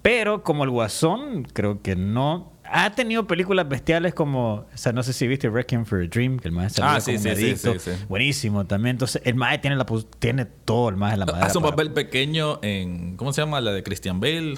Pero 0.00 0.42
como 0.42 0.64
el 0.64 0.70
Guasón, 0.70 1.44
creo 1.52 1.82
que 1.82 1.96
no... 1.96 2.52
Ha 2.66 2.94
tenido 2.94 3.26
películas 3.26 3.68
bestiales 3.68 4.14
como... 4.14 4.54
O 4.54 4.66
sea, 4.74 4.92
no 4.92 5.02
sé 5.02 5.12
si 5.12 5.26
viste 5.26 5.50
Requiem 5.50 5.84
for 5.84 6.00
a 6.00 6.06
Dream, 6.06 6.38
que 6.38 6.48
el 6.48 6.52
maestro 6.52 6.84
Ah, 6.86 6.98
sí, 7.00 7.18
sí, 7.18 7.36
sí, 7.36 7.56
sí, 7.56 7.70
sí. 7.78 7.90
Buenísimo 8.08 8.64
también. 8.66 8.94
Entonces, 8.94 9.20
el 9.26 9.34
mae 9.34 9.58
tiene, 9.58 9.76
la, 9.76 9.84
tiene 10.18 10.46
todo 10.46 10.88
el 10.88 10.96
mae 10.96 11.12
en 11.14 11.20
la 11.20 11.26
madera. 11.26 11.46
Hace 11.46 11.58
un 11.58 11.64
para- 11.64 11.72
papel 11.76 11.92
pequeño 11.92 12.60
en. 12.62 13.16
¿Cómo 13.18 13.34
se 13.34 13.42
llama? 13.42 13.60
La 13.60 13.72
de 13.72 13.82
Christian 13.82 14.18
Bale. 14.18 14.54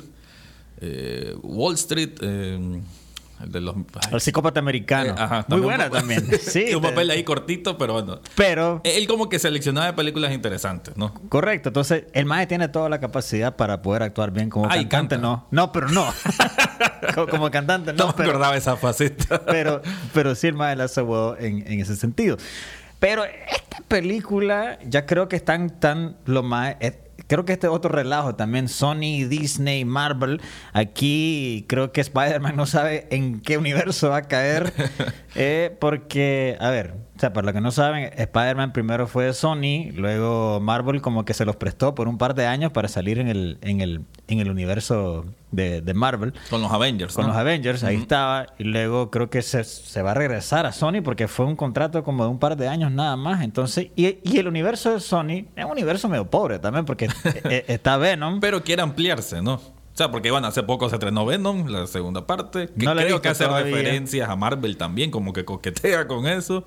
eh, 0.80 1.34
Wall 1.42 1.74
Street. 1.74 2.10
Eh, 3.40 3.44
el 3.44 3.52
de 3.52 3.60
los. 3.60 3.76
ay, 3.76 3.84
El 4.12 4.20
psicópata 4.20 4.60
americano. 4.60 5.10
eh, 5.10 5.16
ajá, 5.18 5.44
Muy 5.48 5.60
buena 5.60 5.90
también. 5.90 6.26
Sí. 6.40 6.74
un 6.74 6.82
papel 6.82 7.10
ahí 7.10 7.24
cortito, 7.24 7.76
pero 7.78 7.94
bueno. 7.94 8.20
Pero... 8.34 8.80
Él 8.84 9.06
como 9.06 9.28
que 9.28 9.38
seleccionaba 9.38 9.94
películas 9.96 10.32
interesantes, 10.32 10.96
¿no? 10.96 11.12
Correcto, 11.28 11.68
entonces 11.70 12.04
el 12.12 12.24
mae 12.26 12.46
tiene 12.46 12.68
toda 12.68 12.88
la 12.88 13.00
capacidad 13.00 13.56
para 13.56 13.82
poder 13.82 14.02
actuar 14.02 14.30
bien 14.30 14.48
como 14.50 14.66
Ah, 14.66 14.70
cantante, 14.70 14.88
canta. 14.88 15.18
no. 15.18 15.46
No, 15.50 15.72
pero 15.72 15.88
no. 15.88 16.06
como, 17.14 17.26
como 17.28 17.50
cantante, 17.50 17.92
no. 17.92 17.98
No, 17.98 18.06
me 18.08 18.12
pero, 18.14 18.30
acordaba 18.30 18.56
esa 18.56 18.76
faceta. 18.76 19.42
pero, 19.46 19.82
pero 20.14 20.34
sí 20.34 20.46
el 20.48 20.54
mae 20.54 20.76
la 20.76 20.84
hace 20.84 21.02
huevo 21.02 21.36
en, 21.38 21.66
en 21.70 21.80
ese 21.80 21.96
sentido. 21.96 22.36
Pero 22.98 23.24
esta 23.24 23.82
película, 23.88 24.78
ya 24.86 25.04
creo 25.06 25.28
que 25.28 25.36
están 25.36 25.78
tan 25.80 26.16
lo 26.24 26.42
más. 26.42 26.76
eh, 26.80 26.98
Creo 27.26 27.44
que 27.44 27.52
este 27.52 27.68
otro 27.68 27.90
relajo 27.90 28.34
también, 28.34 28.68
Sony, 28.68 29.26
Disney, 29.28 29.84
Marvel. 29.84 30.40
Aquí 30.72 31.64
creo 31.68 31.92
que 31.92 32.00
Spider-Man 32.00 32.56
no 32.56 32.66
sabe 32.66 33.06
en 33.10 33.40
qué 33.40 33.58
universo 33.58 34.10
va 34.10 34.18
a 34.18 34.22
caer. 34.22 34.72
eh, 35.34 35.76
porque, 35.80 36.56
a 36.60 36.70
ver, 36.70 37.05
o 37.16 37.18
sea, 37.18 37.32
para 37.32 37.46
los 37.46 37.54
que 37.54 37.60
no 37.62 37.70
saben, 37.70 38.10
Spider-Man 38.14 38.72
primero 38.74 39.06
fue 39.06 39.24
de 39.24 39.32
Sony, 39.32 39.90
luego 39.94 40.60
Marvel 40.60 41.00
como 41.00 41.24
que 41.24 41.32
se 41.32 41.46
los 41.46 41.56
prestó 41.56 41.94
por 41.94 42.08
un 42.08 42.18
par 42.18 42.34
de 42.34 42.46
años 42.46 42.72
para 42.72 42.88
salir 42.88 43.18
en 43.18 43.28
el, 43.28 43.58
en 43.62 43.80
el, 43.80 44.02
en 44.28 44.40
el 44.40 44.50
universo 44.50 45.24
de, 45.50 45.80
de 45.80 45.94
Marvel 45.94 46.34
Con 46.50 46.60
los 46.60 46.70
Avengers. 46.70 47.14
con 47.14 47.22
¿no? 47.24 47.28
los 47.28 47.38
Avengers, 47.38 47.84
ahí 47.84 47.96
estaba, 47.96 48.46
y 48.58 48.64
luego 48.64 49.10
creo 49.10 49.30
que 49.30 49.40
se, 49.40 49.64
se 49.64 50.02
va 50.02 50.10
a 50.10 50.14
regresar 50.14 50.66
a 50.66 50.72
Sony 50.72 51.00
porque 51.02 51.26
fue 51.26 51.46
un 51.46 51.56
contrato 51.56 52.04
como 52.04 52.24
de 52.24 52.30
un 52.30 52.38
par 52.38 52.56
de 52.56 52.68
años 52.68 52.92
nada 52.92 53.16
más, 53.16 53.42
entonces, 53.42 53.88
y, 53.96 54.18
y 54.22 54.38
el 54.38 54.48
universo 54.48 54.92
de 54.92 55.00
Sony 55.00 55.46
es 55.56 55.64
un 55.64 55.70
universo 55.70 56.08
medio 56.10 56.28
pobre 56.28 56.58
también 56.58 56.84
porque 56.84 57.08
eh, 57.44 57.64
está 57.68 57.96
Venom, 57.96 58.40
Pero 58.40 58.62
quiere 58.62 58.82
ampliarse, 58.82 59.40
¿no? 59.40 59.54
O 59.54 59.98
sea, 59.98 60.10
porque 60.10 60.30
bueno, 60.30 60.46
hace 60.46 60.62
poco 60.62 60.90
se 60.90 60.96
estrenó 60.96 61.24
Venom, 61.24 61.68
la 61.68 61.86
segunda 61.86 62.26
parte, 62.26 62.68
que 62.78 62.84
No 62.84 62.94
creo 62.94 63.22
que 63.22 63.30
hace 63.30 63.46
todavía. 63.46 63.74
referencias 63.74 64.28
a 64.28 64.36
Marvel 64.36 64.76
también, 64.76 65.10
como 65.10 65.32
que 65.32 65.46
coquetea 65.46 66.06
con 66.06 66.26
eso. 66.26 66.64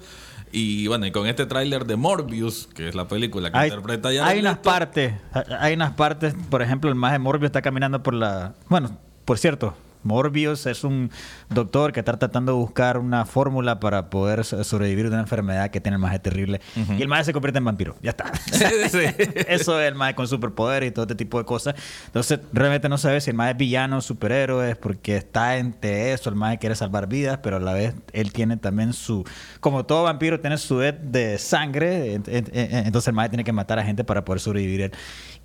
Y 0.51 0.87
bueno, 0.87 1.05
y 1.05 1.11
con 1.11 1.27
este 1.27 1.45
tráiler 1.45 1.85
de 1.85 1.95
Morbius, 1.95 2.67
que 2.73 2.89
es 2.89 2.95
la 2.95 3.07
película 3.07 3.51
que 3.51 3.57
hay, 3.57 3.69
interpreta 3.69 4.11
ya 4.11 4.25
hay 4.25 4.39
unas 4.39 4.57
partes, 4.59 5.13
hay 5.59 5.73
unas 5.73 5.91
partes, 5.91 6.35
por 6.49 6.61
ejemplo, 6.61 6.89
el 6.89 6.95
más 6.95 7.11
de 7.11 7.19
Morbius 7.19 7.49
está 7.49 7.61
caminando 7.61 8.01
por 8.01 8.13
la, 8.13 8.55
bueno, 8.67 8.97
por 9.25 9.37
cierto, 9.37 9.75
Morbius 10.03 10.65
es 10.65 10.83
un 10.83 11.11
doctor 11.49 11.91
que 11.91 11.99
está 11.99 12.17
tratando 12.17 12.53
de 12.53 12.57
buscar 12.57 12.97
una 12.97 13.25
fórmula 13.25 13.79
para 13.79 14.09
poder 14.09 14.45
so- 14.45 14.63
sobrevivir 14.63 15.05
de 15.05 15.11
una 15.11 15.21
enfermedad 15.21 15.69
que 15.71 15.81
tiene 15.81 15.95
el 15.95 16.01
maje 16.01 16.19
terrible. 16.19 16.61
Y 16.97 17.01
el 17.01 17.07
maje 17.07 17.25
se 17.25 17.33
convierte 17.33 17.57
en 17.57 17.65
vampiro. 17.65 17.95
Ya 18.01 18.11
está. 18.11 18.31
Eso 19.47 19.79
es 19.81 19.87
el 19.87 19.95
maje 19.95 20.15
con 20.15 20.27
superpoder 20.27 20.83
y 20.83 20.91
todo 20.91 21.03
este 21.03 21.15
tipo 21.15 21.37
de 21.37 21.45
cosas. 21.45 21.75
Entonces, 22.05 22.39
realmente 22.53 22.89
no 22.89 22.97
sabes 22.97 23.23
si 23.25 23.29
el 23.31 23.35
maje 23.35 23.51
es 23.51 23.57
villano, 23.57 24.01
superhéroe, 24.01 24.75
porque 24.75 25.17
está 25.17 25.57
entre 25.57 26.13
eso. 26.13 26.29
El 26.29 26.35
maje 26.35 26.57
quiere 26.57 26.75
salvar 26.75 27.07
vidas, 27.07 27.39
pero 27.43 27.57
a 27.57 27.59
la 27.59 27.73
vez 27.73 27.93
él 28.13 28.31
tiene 28.31 28.57
también 28.57 28.93
su. 28.93 29.23
Como 29.59 29.85
todo 29.85 30.03
vampiro, 30.03 30.39
tiene 30.39 30.57
su 30.57 30.79
sed 30.79 30.93
de 30.95 31.37
sangre. 31.37 32.13
en- 32.13 32.23
en- 32.27 32.45
en- 32.53 32.85
Entonces, 32.87 33.07
el 33.09 33.13
maje 33.15 33.29
tiene 33.29 33.43
que 33.43 33.51
matar 33.53 33.79
a 33.79 33.83
gente 33.83 34.03
para 34.03 34.23
poder 34.25 34.39
sobrevivir 34.39 34.81
él. 34.81 34.91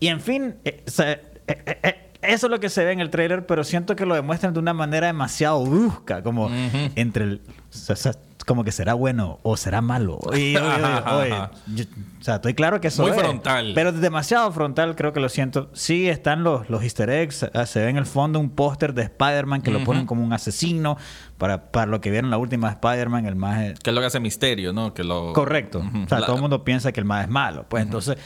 Y 0.00 0.08
en 0.08 0.20
fin, 0.20 0.54
eh, 0.64 0.82
o 0.86 0.90
sea, 0.90 1.12
eh, 1.12 1.20
eh, 1.46 1.78
eh, 1.82 1.94
eso 2.26 2.46
es 2.46 2.50
lo 2.50 2.60
que 2.60 2.68
se 2.68 2.84
ve 2.84 2.92
en 2.92 3.00
el 3.00 3.10
trailer, 3.10 3.46
pero 3.46 3.64
siento 3.64 3.96
que 3.96 4.06
lo 4.06 4.14
demuestran 4.14 4.52
de 4.54 4.60
una 4.60 4.74
manera 4.74 5.06
demasiado 5.06 5.64
brusca, 5.64 6.22
como 6.22 6.48
entre 6.94 7.24
el, 7.24 7.42
o 7.90 7.96
sea, 7.96 8.12
como 8.46 8.62
que 8.62 8.72
será 8.72 8.92
bueno 8.92 9.38
o 9.42 9.56
será 9.56 9.80
malo. 9.80 10.18
Oye, 10.22 10.58
oye, 10.58 10.84
oye, 11.12 11.48
yo- 11.74 11.84
o 12.20 12.24
sea, 12.24 12.36
estoy 12.36 12.54
claro 12.54 12.80
que 12.80 12.88
eso 12.88 13.02
Muy 13.02 13.10
es, 13.12 13.18
frontal. 13.18 13.72
pero 13.74 13.92
demasiado 13.92 14.50
frontal, 14.52 14.96
creo 14.96 15.12
que 15.12 15.20
lo 15.20 15.28
siento. 15.28 15.70
Sí, 15.74 16.08
están 16.08 16.42
los, 16.42 16.68
los 16.70 16.82
easter 16.82 17.08
eggs, 17.10 17.46
ah, 17.54 17.66
se 17.66 17.80
ve 17.80 17.88
en 17.90 17.96
el 17.98 18.06
fondo 18.06 18.38
un 18.40 18.50
póster 18.50 18.92
de 18.94 19.02
Spider-Man 19.02 19.62
que 19.62 19.70
lo 19.70 19.82
ponen 19.84 20.06
como 20.06 20.22
un 20.24 20.32
asesino, 20.32 20.96
para, 21.38 21.70
para 21.70 21.86
lo 21.86 22.00
que 22.00 22.10
vieron 22.10 22.30
la 22.30 22.38
última 22.38 22.68
de 22.68 22.74
Spider-Man, 22.74 23.26
el 23.26 23.34
más... 23.36 23.78
Que 23.80 23.90
es 23.90 23.94
lo 23.94 24.00
que 24.00 24.06
hace 24.06 24.20
misterio, 24.20 24.72
¿no? 24.72 24.94
Que 24.94 25.04
lo... 25.04 25.32
Correcto. 25.32 25.80
O 25.80 26.08
sea, 26.08 26.20
La- 26.20 26.26
todo 26.26 26.36
el 26.36 26.42
mundo 26.42 26.64
piensa 26.64 26.92
que 26.92 27.00
el 27.00 27.06
más 27.06 27.24
es 27.24 27.30
malo. 27.30 27.66
Pues 27.68 27.82
entonces, 27.82 28.16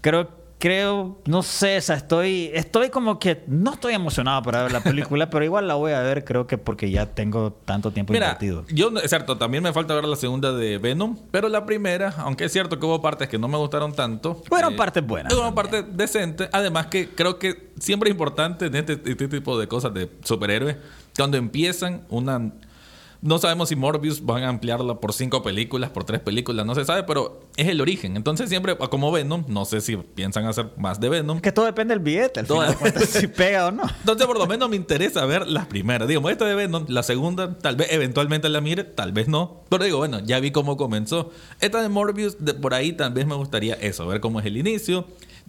creo, 0.00 0.28
creo, 0.58 1.20
no 1.26 1.42
sé, 1.42 1.76
o 1.78 1.80
sea, 1.80 1.96
estoy, 1.96 2.50
estoy 2.54 2.90
como 2.90 3.18
que 3.18 3.44
no 3.46 3.74
estoy 3.74 3.94
emocionado 3.94 4.42
para 4.42 4.62
ver 4.62 4.72
la 4.72 4.80
película, 4.80 5.28
pero 5.30 5.44
igual 5.44 5.68
la 5.68 5.74
voy 5.74 5.92
a 5.92 6.00
ver, 6.00 6.24
creo 6.24 6.46
que 6.46 6.58
porque 6.58 6.90
ya 6.90 7.06
tengo 7.06 7.52
tanto 7.52 7.90
tiempo 7.90 8.12
Mira, 8.12 8.26
invertido. 8.26 8.64
yo, 8.68 8.90
es 8.98 9.10
cierto, 9.10 9.36
también 9.36 9.62
me 9.62 9.72
falta 9.72 9.94
ver 9.94 10.04
la 10.04 10.16
segunda 10.16 10.52
de 10.52 10.78
Venom, 10.78 11.16
pero 11.30 11.48
la 11.48 11.66
primera, 11.66 12.14
aunque 12.18 12.44
es 12.44 12.52
cierto 12.52 12.78
que 12.78 12.86
hubo 12.86 13.02
partes 13.02 13.28
que 13.28 13.38
no 13.38 13.48
me 13.48 13.58
gustaron 13.58 13.92
tanto. 13.92 14.42
Fueron 14.48 14.74
eh, 14.74 14.76
partes 14.76 15.06
buenas 15.06 15.32
Fueron 15.32 15.54
partes 15.54 15.84
decentes. 15.96 16.48
Además 16.52 16.86
que 16.86 17.08
creo 17.10 17.38
que 17.38 17.70
siempre 17.78 18.08
es 18.08 18.14
importante 18.14 18.66
en 18.66 18.76
este, 18.76 18.94
este 19.04 19.28
tipo 19.28 19.58
de 19.58 19.68
cosas 19.68 19.92
de 19.92 20.10
superhéroes, 20.22 20.76
cuando 21.16 21.36
empiezan 21.36 22.02
una... 22.08 22.52
No 23.22 23.38
sabemos 23.38 23.68
si 23.70 23.76
Morbius 23.76 24.24
van 24.24 24.44
a 24.44 24.48
ampliarla 24.48 25.00
por 25.00 25.12
cinco 25.12 25.42
películas, 25.42 25.90
por 25.90 26.04
tres 26.04 26.20
películas, 26.20 26.64
no 26.66 26.74
se 26.74 26.84
sabe, 26.84 27.02
pero 27.04 27.40
es 27.56 27.66
el 27.68 27.80
origen. 27.80 28.16
Entonces 28.16 28.48
siempre, 28.48 28.76
como 28.76 29.10
Venom, 29.10 29.44
no 29.48 29.64
sé 29.64 29.80
si 29.80 29.96
piensan 29.96 30.46
hacer 30.46 30.70
más 30.76 31.00
de 31.00 31.08
Venom. 31.08 31.36
Es 31.38 31.42
que 31.42 31.52
todo 31.52 31.64
depende 31.64 31.94
del 31.94 32.02
billete, 32.02 32.40
al 32.40 32.46
Todo- 32.46 32.62
final 32.72 33.02
si 33.08 33.26
pega 33.26 33.66
o 33.66 33.70
no. 33.72 33.82
Entonces, 34.00 34.26
por 34.26 34.38
lo 34.38 34.46
menos 34.46 34.68
me 34.68 34.76
interesa 34.76 35.24
ver 35.26 35.46
las 35.48 35.66
primeras. 35.66 36.06
Digo, 36.08 36.28
esta 36.30 36.44
de 36.44 36.54
Venom, 36.54 36.84
la 36.88 37.02
segunda, 37.02 37.58
tal 37.58 37.76
vez 37.76 37.88
eventualmente 37.90 38.48
la 38.48 38.60
mire, 38.60 38.84
tal 38.84 39.12
vez 39.12 39.28
no. 39.28 39.62
Pero 39.70 39.84
digo, 39.84 39.98
bueno, 39.98 40.20
ya 40.20 40.38
vi 40.40 40.50
cómo 40.50 40.76
comenzó. 40.76 41.30
Esta 41.60 41.82
de 41.82 41.88
Morbius, 41.88 42.36
de 42.44 42.54
por 42.54 42.74
ahí 42.74 42.92
tal 42.92 43.12
vez 43.12 43.26
me 43.26 43.34
gustaría 43.34 43.74
eso, 43.74 44.06
ver 44.06 44.20
cómo 44.20 44.40
es 44.40 44.46
el 44.46 44.56
inicio. 44.56 45.06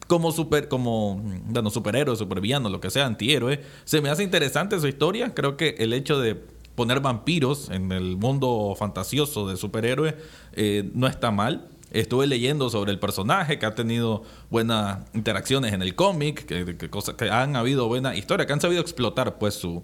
Como 0.08 0.32
super, 0.32 0.68
como, 0.68 1.20
bueno, 1.48 1.70
superhéroe, 1.72 2.16
supervillano, 2.16 2.70
lo 2.70 2.80
que 2.80 2.92
sea, 2.92 3.08
antihéroe. 3.08 3.62
Se 3.84 4.00
me 4.00 4.10
hace 4.10 4.24
interesante 4.24 4.80
su 4.80 4.88
historia. 4.88 5.34
Creo 5.34 5.58
que 5.58 5.76
el 5.80 5.92
hecho 5.92 6.20
de 6.20 6.36
poner 6.78 7.00
vampiros 7.00 7.72
en 7.72 7.92
el 7.92 8.18
mundo 8.18 8.76
fantasioso 8.78 9.50
de 9.50 9.58
superhéroe 9.58 10.16
eh, 10.54 10.88
no 10.94 11.08
está 11.08 11.32
mal. 11.32 11.68
Estuve 11.90 12.28
leyendo 12.28 12.70
sobre 12.70 12.92
el 12.92 13.00
personaje 13.00 13.58
que 13.58 13.66
ha 13.66 13.74
tenido 13.74 14.22
buenas 14.52 15.00
interacciones 15.16 15.74
en 15.74 15.82
el 15.82 15.96
cómic, 15.96 16.46
que, 16.46 16.78
que, 16.78 17.30
han 17.32 17.56
habido 17.56 17.88
buena 17.88 18.16
historia, 18.16 18.46
que 18.46 18.54
han 18.54 18.62
sabido 18.62 18.80
explotar 18.80 19.40
pues 19.40 19.56
su, 19.56 19.82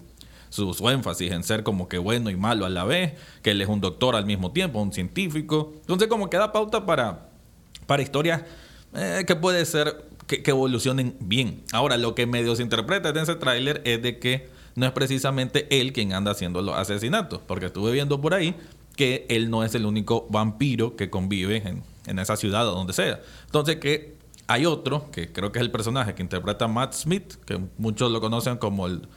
su, 0.50 0.88
énfasis 0.88 1.32
en 1.32 1.42
ser 1.42 1.64
como 1.64 1.88
que 1.88 1.98
bueno 1.98 2.30
y 2.30 2.36
malo 2.36 2.64
a 2.64 2.68
la 2.68 2.84
vez, 2.84 3.14
que 3.42 3.50
él 3.50 3.60
es 3.60 3.68
un 3.68 3.80
doctor 3.80 4.14
al 4.14 4.24
mismo 4.24 4.52
tiempo, 4.52 4.80
un 4.80 4.92
científico. 4.92 5.72
Entonces 5.80 6.06
como 6.06 6.30
que 6.30 6.36
da 6.36 6.52
pauta 6.52 6.86
para, 6.86 7.28
para 7.86 8.04
historias 8.04 8.42
eh, 8.94 9.24
que 9.26 9.34
puede 9.34 9.66
ser 9.66 10.04
que, 10.28 10.44
que 10.44 10.52
evolucionen 10.52 11.16
bien. 11.18 11.64
Ahora, 11.72 11.96
lo 11.96 12.14
que 12.14 12.26
medio 12.26 12.54
se 12.54 12.62
interpreta 12.62 13.08
en 13.08 13.16
ese 13.16 13.34
tráiler 13.34 13.82
es 13.84 14.00
de 14.00 14.20
que 14.20 14.53
no 14.74 14.86
es 14.86 14.92
precisamente 14.92 15.66
él 15.80 15.92
quien 15.92 16.12
anda 16.12 16.32
haciendo 16.32 16.62
los 16.62 16.76
asesinatos, 16.76 17.40
porque 17.46 17.66
estuve 17.66 17.92
viendo 17.92 18.20
por 18.20 18.34
ahí 18.34 18.54
que 18.96 19.26
él 19.28 19.50
no 19.50 19.64
es 19.64 19.74
el 19.74 19.86
único 19.86 20.26
vampiro 20.30 20.96
que 20.96 21.10
convive 21.10 21.56
en, 21.64 21.82
en 22.06 22.18
esa 22.18 22.36
ciudad 22.36 22.68
o 22.68 22.74
donde 22.74 22.92
sea. 22.92 23.20
Entonces 23.46 23.76
que 23.76 24.14
hay 24.46 24.66
otro, 24.66 25.10
que 25.10 25.32
creo 25.32 25.52
que 25.52 25.58
es 25.58 25.64
el 25.64 25.70
personaje 25.70 26.14
que 26.14 26.22
interpreta 26.22 26.68
Matt 26.68 26.94
Smith, 26.94 27.34
que 27.46 27.58
muchos 27.78 28.10
lo 28.10 28.20
conocen 28.20 28.56
como 28.56 28.86
el 28.86 29.08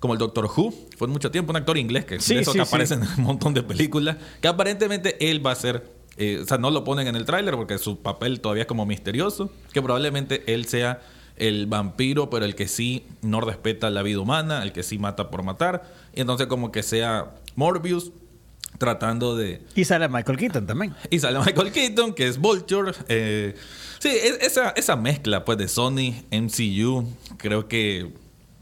como 0.00 0.14
el 0.14 0.18
Doctor 0.20 0.44
Who, 0.44 0.72
fue 0.96 1.08
mucho 1.08 1.30
tiempo 1.30 1.50
un 1.50 1.56
actor 1.56 1.76
inglés 1.76 2.04
que 2.04 2.20
Sí, 2.20 2.36
de 2.36 2.42
eso 2.42 2.52
sí, 2.52 2.58
que 2.58 2.64
sí. 2.64 2.68
aparece 2.68 2.94
en 2.94 3.02
un 3.02 3.22
montón 3.24 3.52
de 3.52 3.62
películas, 3.62 4.16
que 4.40 4.46
aparentemente 4.48 5.28
él 5.28 5.44
va 5.44 5.50
a 5.50 5.56
ser, 5.56 5.90
eh, 6.16 6.38
o 6.42 6.46
sea, 6.46 6.56
no 6.58 6.70
lo 6.70 6.84
ponen 6.84 7.08
en 7.08 7.16
el 7.16 7.24
tráiler 7.24 7.56
porque 7.56 7.78
su 7.78 8.00
papel 8.00 8.40
todavía 8.40 8.62
es 8.62 8.68
como 8.68 8.86
misterioso, 8.86 9.50
que 9.72 9.82
probablemente 9.82 10.44
él 10.54 10.66
sea 10.66 11.00
el 11.38 11.66
vampiro, 11.66 12.30
pero 12.30 12.44
el 12.44 12.54
que 12.54 12.68
sí 12.68 13.04
no 13.22 13.40
respeta 13.40 13.90
la 13.90 14.02
vida 14.02 14.20
humana, 14.20 14.62
el 14.62 14.72
que 14.72 14.82
sí 14.82 14.98
mata 14.98 15.30
por 15.30 15.42
matar, 15.42 15.92
y 16.14 16.20
entonces 16.20 16.46
como 16.46 16.70
que 16.72 16.82
sea 16.82 17.34
Morbius 17.56 18.12
tratando 18.78 19.36
de... 19.36 19.62
Y 19.74 19.84
sale 19.84 20.08
Michael 20.08 20.38
Keaton 20.38 20.66
también. 20.66 20.94
Y 21.10 21.18
sale 21.18 21.38
Michael 21.40 21.72
Keaton, 21.72 22.14
que 22.14 22.28
es 22.28 22.38
Vulture. 22.38 22.92
eh, 23.08 23.54
sí, 23.98 24.08
es- 24.08 24.38
esa, 24.42 24.70
esa 24.70 24.94
mezcla 24.96 25.44
pues 25.44 25.58
de 25.58 25.66
Sony, 25.68 26.14
MCU, 26.30 27.08
creo 27.38 27.66
que 27.66 28.12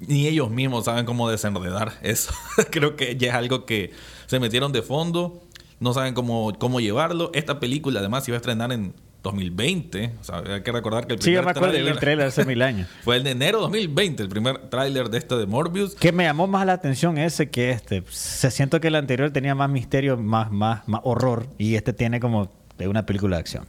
ni 0.00 0.26
ellos 0.26 0.50
mismos 0.50 0.85
saben 0.87 1.04
cómo 1.06 1.28
desenredar 1.28 1.92
eso. 2.02 2.33
creo 2.71 2.97
que 2.97 3.16
ya 3.16 3.28
es 3.28 3.35
algo 3.35 3.66
que 3.66 3.92
se 4.26 4.40
metieron 4.40 4.73
de 4.73 4.83
fondo, 4.83 5.42
no 5.80 5.92
saben 5.92 6.14
cómo, 6.14 6.52
cómo 6.59 6.80
llevarlo. 6.80 7.30
Esta 7.35 7.61
película 7.61 8.00
además 8.00 8.25
se 8.25 8.30
iba 8.30 8.37
a 8.37 8.40
estrenar 8.40 8.73
en 8.73 8.95
2020. 9.26 10.12
O 10.21 10.25
sea, 10.25 10.42
hay 10.47 10.62
que 10.62 10.73
recordar 10.73 11.06
que 11.06 11.14
el 11.14 11.21
Sí, 11.21 11.33
yo 11.33 11.40
primer 11.40 11.54
me 11.54 11.59
acuerdo 11.59 11.99
trailer 11.99 12.26
hace 12.26 12.45
mil 12.45 12.62
años. 12.62 12.88
fue 13.02 13.16
el 13.16 13.25
de 13.25 13.30
enero 13.33 13.59
de 13.59 13.62
2020, 13.64 14.23
el 14.23 14.28
primer 14.28 14.59
tráiler 14.68 15.11
de 15.11 15.18
este 15.18 15.37
de 15.37 15.47
Morbius. 15.47 15.95
Que 15.95 16.12
me 16.12 16.25
llamó 16.25 16.47
más 16.47 16.66
la 16.66 16.75
atención 16.75 17.18
ese 17.18 17.50
que 17.50 17.71
este. 17.71 18.02
Se 18.09 18.50
siento 18.50 18.80
que 18.80 18.88
el 18.88 18.95
anterior 18.95 19.30
tenía 19.30 19.54
más 19.54 19.71
misterio, 19.71 20.16
más, 20.16 20.50
más, 20.50 20.87
más 20.88 21.00
horror. 21.04 21.49
Y 21.59 21.75
este 21.75 21.92
tiene 21.92 22.21
como 22.21 22.50
de 22.78 22.88
una 22.88 23.06
película 23.06 23.37
de 23.37 23.40
acción. 23.40 23.66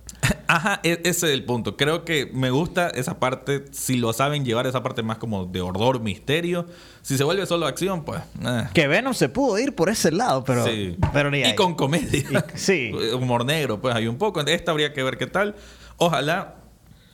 Ajá, 0.58 0.80
e- 0.84 1.02
ese 1.04 1.28
es 1.28 1.34
el 1.34 1.44
punto. 1.46 1.78
Creo 1.78 2.04
que 2.04 2.32
me 2.34 2.50
gusta 2.50 2.88
esa 2.90 3.20
parte, 3.20 3.66
si 3.72 3.98
lo 3.98 4.12
saben 4.12 4.44
llevar, 4.44 4.66
esa 4.66 4.82
parte 4.82 5.04
más 5.04 5.20
como 5.20 5.46
de 5.46 5.62
horror, 5.62 6.00
misterio. 6.02 6.66
Si 7.04 7.16
se 7.16 7.24
vuelve 7.24 7.46
solo 7.46 7.68
acción, 7.68 8.04
pues... 8.04 8.22
eh. 8.44 8.64
Que 8.74 8.88
Venom 8.88 9.14
se 9.14 9.30
pudo 9.30 9.60
ir 9.60 9.76
por 9.76 9.90
ese 9.90 10.12
lado, 10.12 10.44
pero. 10.44 10.66
Sí. 10.66 10.98
pero 11.14 11.30
ni 11.30 11.44
y 11.44 11.54
con 11.56 11.76
comedia. 11.76 12.20
Y- 12.20 12.58
sí. 12.58 12.92
Humor 13.14 13.46
negro, 13.46 13.80
pues 13.80 13.94
hay 13.94 14.08
un 14.08 14.18
poco. 14.18 14.42
Esta 14.42 14.72
habría 14.72 14.94
que 14.94 15.04
ver 15.04 15.18
qué 15.18 15.28
tal. 15.28 15.56
Ojalá 15.98 16.56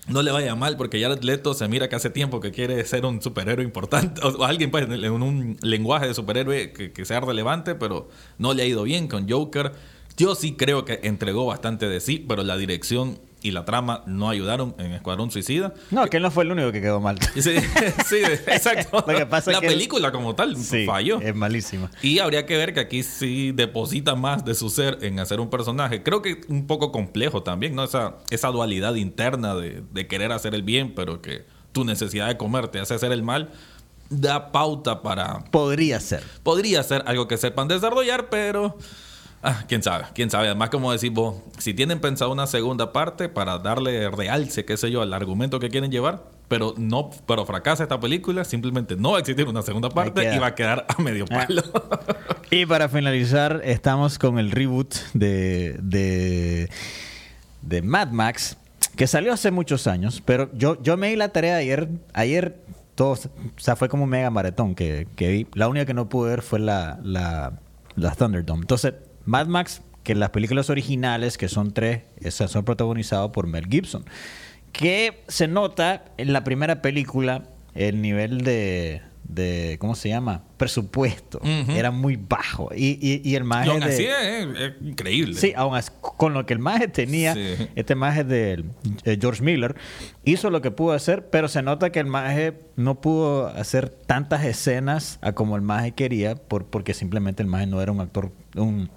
no 0.07 0.21
le 0.21 0.31
vaya 0.31 0.55
mal, 0.55 0.75
porque 0.77 1.01
Jared 1.01 1.21
Leto 1.23 1.53
se 1.53 1.67
mira 1.67 1.87
que 1.89 1.95
hace 1.95 2.09
tiempo 2.09 2.39
que 2.39 2.51
quiere 2.51 2.83
ser 2.85 3.05
un 3.05 3.21
superhéroe 3.21 3.63
importante. 3.65 4.21
O, 4.25 4.29
o 4.29 4.43
alguien, 4.45 4.71
pues, 4.71 4.85
en 4.89 5.11
un 5.11 5.57
lenguaje 5.61 6.07
de 6.07 6.13
superhéroe 6.13 6.71
que, 6.73 6.91
que 6.91 7.05
sea 7.05 7.19
relevante, 7.19 7.75
pero 7.75 8.09
no 8.37 8.53
le 8.53 8.63
ha 8.63 8.65
ido 8.65 8.83
bien 8.83 9.07
con 9.07 9.29
Joker. 9.29 9.71
Yo 10.15 10.35
sí 10.35 10.53
creo 10.55 10.85
que 10.85 10.99
entregó 11.03 11.45
bastante 11.45 11.87
de 11.89 11.99
sí, 11.99 12.23
pero 12.27 12.43
la 12.43 12.55
dirección 12.57 13.17
y 13.43 13.51
la 13.51 13.65
trama 13.65 14.01
no 14.07 14.29
ayudaron 14.29 14.73
en 14.79 14.93
Escuadrón 14.93 15.29
Suicida. 15.29 15.73
No, 15.91 16.07
que 16.07 16.17
él 16.17 16.23
no 16.23 16.31
fue 16.31 16.45
el 16.45 16.51
único 16.51 16.71
que 16.71 16.81
quedó 16.81 16.99
mal. 16.99 17.19
Sí, 17.35 17.41
sí, 18.07 18.15
exacto. 18.47 19.03
Lo 19.07 19.17
que 19.17 19.25
pasa 19.25 19.51
es 19.51 19.57
la 19.59 19.67
él- 19.67 19.73
película 19.73 20.11
como 20.11 20.33
tal 20.33 20.55
Sí, 20.57 20.85
falló. 20.85 21.19
es 21.21 21.35
malísima. 21.35 21.91
Y 22.01 22.19
habría 22.19 22.45
que 22.45 22.57
ver 22.57 22.73
que 22.73 22.79
aquí 22.79 23.03
sí 23.03 23.51
deposita 23.51 24.15
más 24.15 24.45
de 24.45 24.55
su 24.55 24.69
ser 24.69 24.97
en 25.01 25.19
hacer 25.19 25.39
un 25.39 25.49
personaje. 25.49 26.01
Creo 26.03 26.21
que 26.21 26.41
un 26.47 26.65
poco 26.67 26.91
complejo 26.91 27.43
también, 27.43 27.75
¿no? 27.75 27.83
Esa, 27.83 28.15
esa 28.29 28.47
dualidad 28.47 28.95
interna 28.95 29.55
de, 29.55 29.83
de 29.91 30.07
querer 30.07 30.31
hacer 30.31 30.55
el 30.55 30.63
bien, 30.63 30.95
pero 30.95 31.21
que 31.21 31.45
tu 31.73 31.83
necesidad 31.83 32.27
de 32.27 32.37
comer 32.37 32.69
te 32.69 32.79
hace 32.79 32.93
hacer 32.93 33.11
el 33.11 33.23
mal, 33.23 33.49
da 34.09 34.51
pauta 34.51 35.01
para... 35.01 35.39
Podría 35.51 35.99
ser. 35.99 36.23
Podría 36.43 36.81
ser 36.83 37.03
algo 37.07 37.27
que 37.27 37.37
sepan 37.37 37.67
desarrollar, 37.67 38.29
pero... 38.29 38.77
Ah, 39.45 39.65
quién 39.67 39.83
sabe, 39.83 40.05
quién 40.13 40.29
sabe. 40.29 40.47
Además, 40.47 40.69
como 40.69 40.91
decís 40.93 41.11
vos, 41.11 41.35
si 41.57 41.73
tienen 41.73 41.99
pensado 41.99 42.31
una 42.31 42.47
segunda 42.47 42.93
parte 42.93 43.27
para 43.27 43.59
darle 43.59 44.09
realce, 44.09 44.63
qué 44.63 44.77
sé 44.77 44.89
yo, 44.89 45.01
al 45.01 45.13
argumento 45.13 45.59
que 45.59 45.69
quieren 45.69 45.91
llevar, 45.91 46.23
pero 46.47 46.73
no, 46.77 47.09
pero 47.27 47.45
fracasa 47.45 47.83
esta 47.83 47.99
película, 47.99 48.45
simplemente 48.45 48.95
no 48.95 49.11
va 49.11 49.17
a 49.17 49.19
existir 49.19 49.45
una 49.47 49.61
segunda 49.61 49.89
parte 49.89 50.33
y 50.33 50.37
va 50.39 50.47
a 50.47 50.55
quedar 50.55 50.85
a 50.87 51.01
medio 51.01 51.25
Ah. 51.29 51.45
palo. 51.47 51.61
Y 52.51 52.65
para 52.65 52.87
finalizar, 52.87 53.61
estamos 53.65 54.17
con 54.17 54.39
el 54.39 54.49
reboot 54.51 54.93
de, 55.13 55.77
de, 55.81 56.69
de 57.63 57.81
Mad 57.81 58.09
Max, 58.11 58.55
que 58.95 59.07
salió 59.07 59.33
hace 59.33 59.51
muchos 59.51 59.87
años, 59.87 60.21
pero 60.23 60.49
yo, 60.53 60.81
yo 60.81 60.95
me 60.95 61.09
di 61.09 61.15
la 61.17 61.29
tarea 61.29 61.57
ayer, 61.57 61.89
ayer 62.13 62.61
todo, 62.95 63.13
o 63.13 63.17
sea, 63.57 63.75
fue 63.75 63.89
como 63.89 64.03
un 64.03 64.09
mega 64.09 64.29
maratón 64.29 64.75
que, 64.75 65.07
que 65.15 65.27
vi. 65.29 65.47
La 65.53 65.67
única 65.67 65.85
que 65.85 65.93
no 65.95 66.07
pude 66.07 66.29
ver 66.29 66.41
fue 66.43 66.59
la, 66.59 66.99
la, 67.03 67.53
la 67.95 68.11
Thunderdome. 68.15 68.61
Entonces, 68.61 68.93
Mad 69.25 69.47
Max, 69.47 69.81
que 70.03 70.15
las 70.15 70.29
películas 70.31 70.69
originales, 70.69 71.37
que 71.37 71.47
son 71.47 71.71
tres, 71.73 72.01
esas 72.19 72.51
son 72.51 72.65
protagonizadas 72.65 73.29
por 73.31 73.47
Mel 73.47 73.67
Gibson, 73.69 74.03
que 74.71 75.23
se 75.27 75.47
nota 75.47 76.05
en 76.17 76.33
la 76.33 76.43
primera 76.43 76.81
película 76.81 77.43
el 77.75 78.01
nivel 78.01 78.41
de, 78.41 79.01
de 79.23 79.77
¿cómo 79.79 79.95
se 79.95 80.09
llama? 80.09 80.43
Presupuesto. 80.57 81.39
Era 81.43 81.91
muy 81.91 82.17
bajo. 82.17 82.69
Y, 82.75 82.97
y, 83.01 83.21
y 83.27 83.35
el 83.35 83.43
Y 83.43 83.45
maje 83.45 83.69
aún 83.69 83.79
de- 83.79 83.85
así 83.85 84.03
es, 84.05 84.47
es 84.59 84.73
increíble. 84.81 85.35
Sí, 85.35 85.53
aún 85.55 85.75
así, 85.75 85.89
con 86.01 86.33
lo 86.33 86.45
que 86.45 86.53
el 86.53 86.59
maje 86.59 86.87
tenía, 86.87 87.33
Sí. 87.33 87.69
este 87.75 87.95
maje 87.95 88.23
de 88.23 88.65
eh, 89.05 89.17
George 89.21 89.41
Miller, 89.43 89.75
hizo 90.25 90.49
lo 90.49 90.61
que 90.61 90.71
pudo 90.71 90.93
hacer, 90.93 91.29
pero 91.29 91.47
se 91.47 91.61
nota 91.61 91.91
que 91.91 91.99
el 91.99 92.07
maje 92.07 92.53
no 92.75 92.99
pudo 92.99 93.47
hacer 93.47 93.89
tantas 93.89 94.43
escenas 94.43 95.17
a 95.21 95.31
como 95.33 95.55
el 95.55 95.61
maje 95.61 95.91
quería, 95.93 96.35
por, 96.35 96.65
porque 96.65 96.93
simplemente 96.93 97.41
el 97.43 97.47
maje 97.47 97.67
no 97.67 97.81
era 97.81 97.91
un 97.91 98.01
actor, 98.01 98.31
un, 98.55 98.89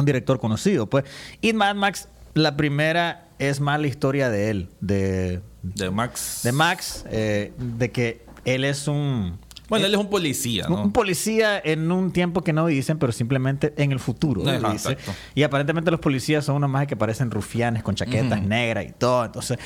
un 0.00 0.06
director 0.06 0.38
conocido. 0.40 0.86
Pues. 0.88 1.04
Y 1.40 1.52
Mad 1.52 1.74
Max, 1.76 2.08
la 2.34 2.56
primera 2.56 3.28
es 3.38 3.60
más 3.60 3.80
la 3.80 3.86
historia 3.86 4.30
de 4.30 4.50
él, 4.50 4.68
de, 4.80 5.40
De 5.62 5.90
Max. 5.90 6.40
de 6.44 6.52
Max, 6.52 7.04
eh, 7.10 7.52
de 7.58 7.90
que 7.90 8.24
él 8.44 8.64
es 8.64 8.86
un... 8.88 9.38
Bueno, 9.66 9.86
él 9.86 9.94
es 9.94 9.98
un 10.00 10.10
policía, 10.10 10.66
¿no? 10.68 10.82
Un 10.82 10.92
policía 10.92 11.58
en 11.58 11.90
un 11.90 12.12
tiempo 12.12 12.42
que 12.44 12.52
no 12.52 12.66
dicen, 12.66 12.98
pero 12.98 13.12
simplemente 13.12 13.72
en 13.78 13.92
el 13.92 13.98
futuro. 13.98 14.42
dice. 14.70 14.98
Y 15.34 15.42
aparentemente 15.42 15.90
los 15.90 16.00
policías 16.00 16.44
son 16.44 16.56
unos 16.56 16.68
más 16.68 16.86
que 16.86 16.96
parecen 16.96 17.30
rufianes 17.30 17.82
con 17.82 17.94
chaquetas 17.94 18.42
negras 18.42 18.84
y 18.84 18.92
todo. 18.92 19.24
Entonces, 19.24 19.58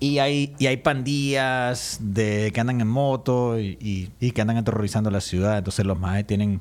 y 0.00 0.18
hay, 0.18 0.54
y 0.58 0.66
hay 0.66 0.76
pandillas 0.78 1.98
de 2.00 2.50
que 2.52 2.60
andan 2.60 2.80
en 2.80 2.88
moto 2.88 3.58
y, 3.58 3.78
y- 3.80 4.10
y 4.18 4.32
que 4.32 4.40
andan 4.40 4.56
aterrorizando 4.56 5.08
la 5.10 5.20
ciudad. 5.20 5.56
Entonces 5.58 5.86
los 5.86 5.98
más 5.98 6.26
tienen, 6.26 6.60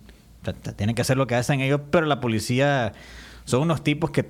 tienen 0.76 0.96
que 0.96 1.02
hacer 1.02 1.18
lo 1.18 1.28
que 1.28 1.36
hacen 1.36 1.62
ellos, 1.62 1.82
pero 1.92 2.06
la 2.06 2.20
policía 2.20 2.94
son 3.46 3.62
unos 3.64 3.84
tipos 3.84 4.12
que 4.12 4.30